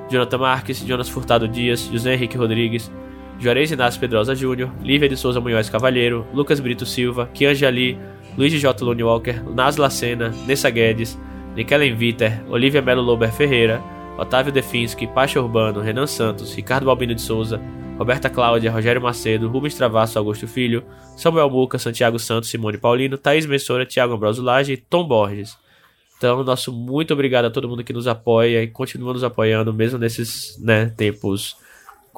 Jonathan 0.07 0.37
Marques, 0.37 0.85
Jonas 0.85 1.09
Furtado 1.09 1.47
Dias, 1.47 1.89
José 1.91 2.13
Henrique 2.13 2.37
Rodrigues, 2.37 2.91
Juarez 3.41 3.71
Inácio 3.71 3.99
Pedrosa 3.99 4.35
Júnior, 4.35 4.69
Lívia 4.83 5.09
de 5.09 5.17
Souza 5.17 5.41
Munhoz 5.41 5.67
Cavalheiro, 5.67 6.27
Lucas 6.31 6.59
Brito 6.59 6.85
Silva, 6.85 7.27
Kianja 7.33 7.65
Ali, 7.65 7.97
Luiz 8.37 8.53
J. 8.53 8.85
Lone 8.85 9.03
Walker, 9.03 9.43
Nas 9.51 9.77
Lacena, 9.77 10.31
Nessa 10.45 10.69
Guedes, 10.69 11.17
Nikelen 11.55 11.95
Viter, 11.95 12.43
Olivia 12.47 12.83
Melo 12.83 13.01
Lober 13.01 13.31
Ferreira, 13.31 13.81
Otávio 14.21 14.53
Definski, 14.53 15.07
Pacha 15.07 15.41
Urbano, 15.41 15.81
Renan 15.81 16.05
Santos, 16.05 16.53
Ricardo 16.53 16.85
Balbino 16.85 17.15
de 17.15 17.21
Souza, 17.23 17.59
Roberta 17.97 18.29
Cláudia, 18.29 18.71
Rogério 18.71 19.01
Macedo, 19.01 19.49
Rubens 19.49 19.73
Travasso, 19.73 20.19
Augusto 20.19 20.47
Filho, 20.47 20.83
Samuel 21.17 21.49
Muca, 21.49 21.79
Santiago 21.79 22.19
Santos, 22.19 22.47
Simone 22.47 22.77
Paulino, 22.77 23.17
Thaís 23.17 23.47
Messora, 23.47 23.83
Thiago 23.83 24.13
Ambroso 24.13 24.43
Lage 24.43 24.73
e 24.73 24.77
Tom 24.77 25.07
Borges. 25.07 25.57
Então, 26.17 26.43
nosso 26.43 26.71
muito 26.71 27.11
obrigado 27.15 27.45
a 27.45 27.49
todo 27.49 27.67
mundo 27.67 27.83
que 27.83 27.91
nos 27.91 28.05
apoia 28.05 28.61
e 28.61 28.67
continua 28.67 29.11
nos 29.11 29.23
apoiando, 29.23 29.73
mesmo 29.73 29.97
nesses 29.97 30.55
né, 30.59 30.85
tempos 30.85 31.57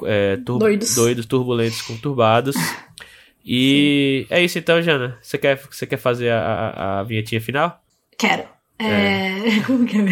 é, 0.04 0.36
tur 0.44 0.58
doidos. 0.58 0.94
doidos, 0.94 1.24
turbulentos, 1.24 1.80
conturbados. 1.80 2.54
E 3.42 4.26
Sim. 4.28 4.34
é 4.34 4.44
isso 4.44 4.58
então, 4.58 4.82
Jana. 4.82 5.16
Você 5.22 5.38
quer, 5.38 5.56
você 5.58 5.86
quer 5.86 5.96
fazer 5.96 6.30
a, 6.30 6.38
a, 6.38 7.00
a 7.00 7.02
vinhetinha 7.02 7.40
final? 7.40 7.82
Quero. 8.18 8.44
É... 8.78 8.88
é. 8.88 9.60
Como 9.66 9.86
que 9.86 9.96
é 9.96 10.02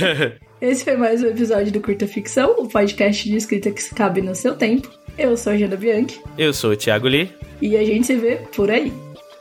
Esse 0.60 0.84
foi 0.84 0.96
mais 0.96 1.22
um 1.22 1.26
episódio 1.26 1.72
do 1.72 1.80
Curta 1.80 2.06
Ficção, 2.06 2.54
o 2.58 2.68
podcast 2.68 3.28
de 3.28 3.36
escrita 3.36 3.70
que 3.70 3.94
cabe 3.94 4.22
no 4.22 4.34
seu 4.34 4.54
tempo. 4.54 4.88
Eu 5.18 5.36
sou 5.36 5.52
a 5.52 5.56
Jana 5.56 5.76
Bianchi. 5.76 6.20
Eu 6.38 6.52
sou 6.52 6.72
o 6.72 6.76
Thiago 6.76 7.08
Lee. 7.08 7.30
E 7.60 7.76
a 7.76 7.84
gente 7.84 8.06
se 8.06 8.16
vê 8.16 8.36
por 8.54 8.70
aí. 8.70 8.92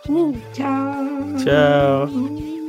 Uh, 0.09 0.35
tchau. 0.53 0.95
Tchau. 1.43 2.60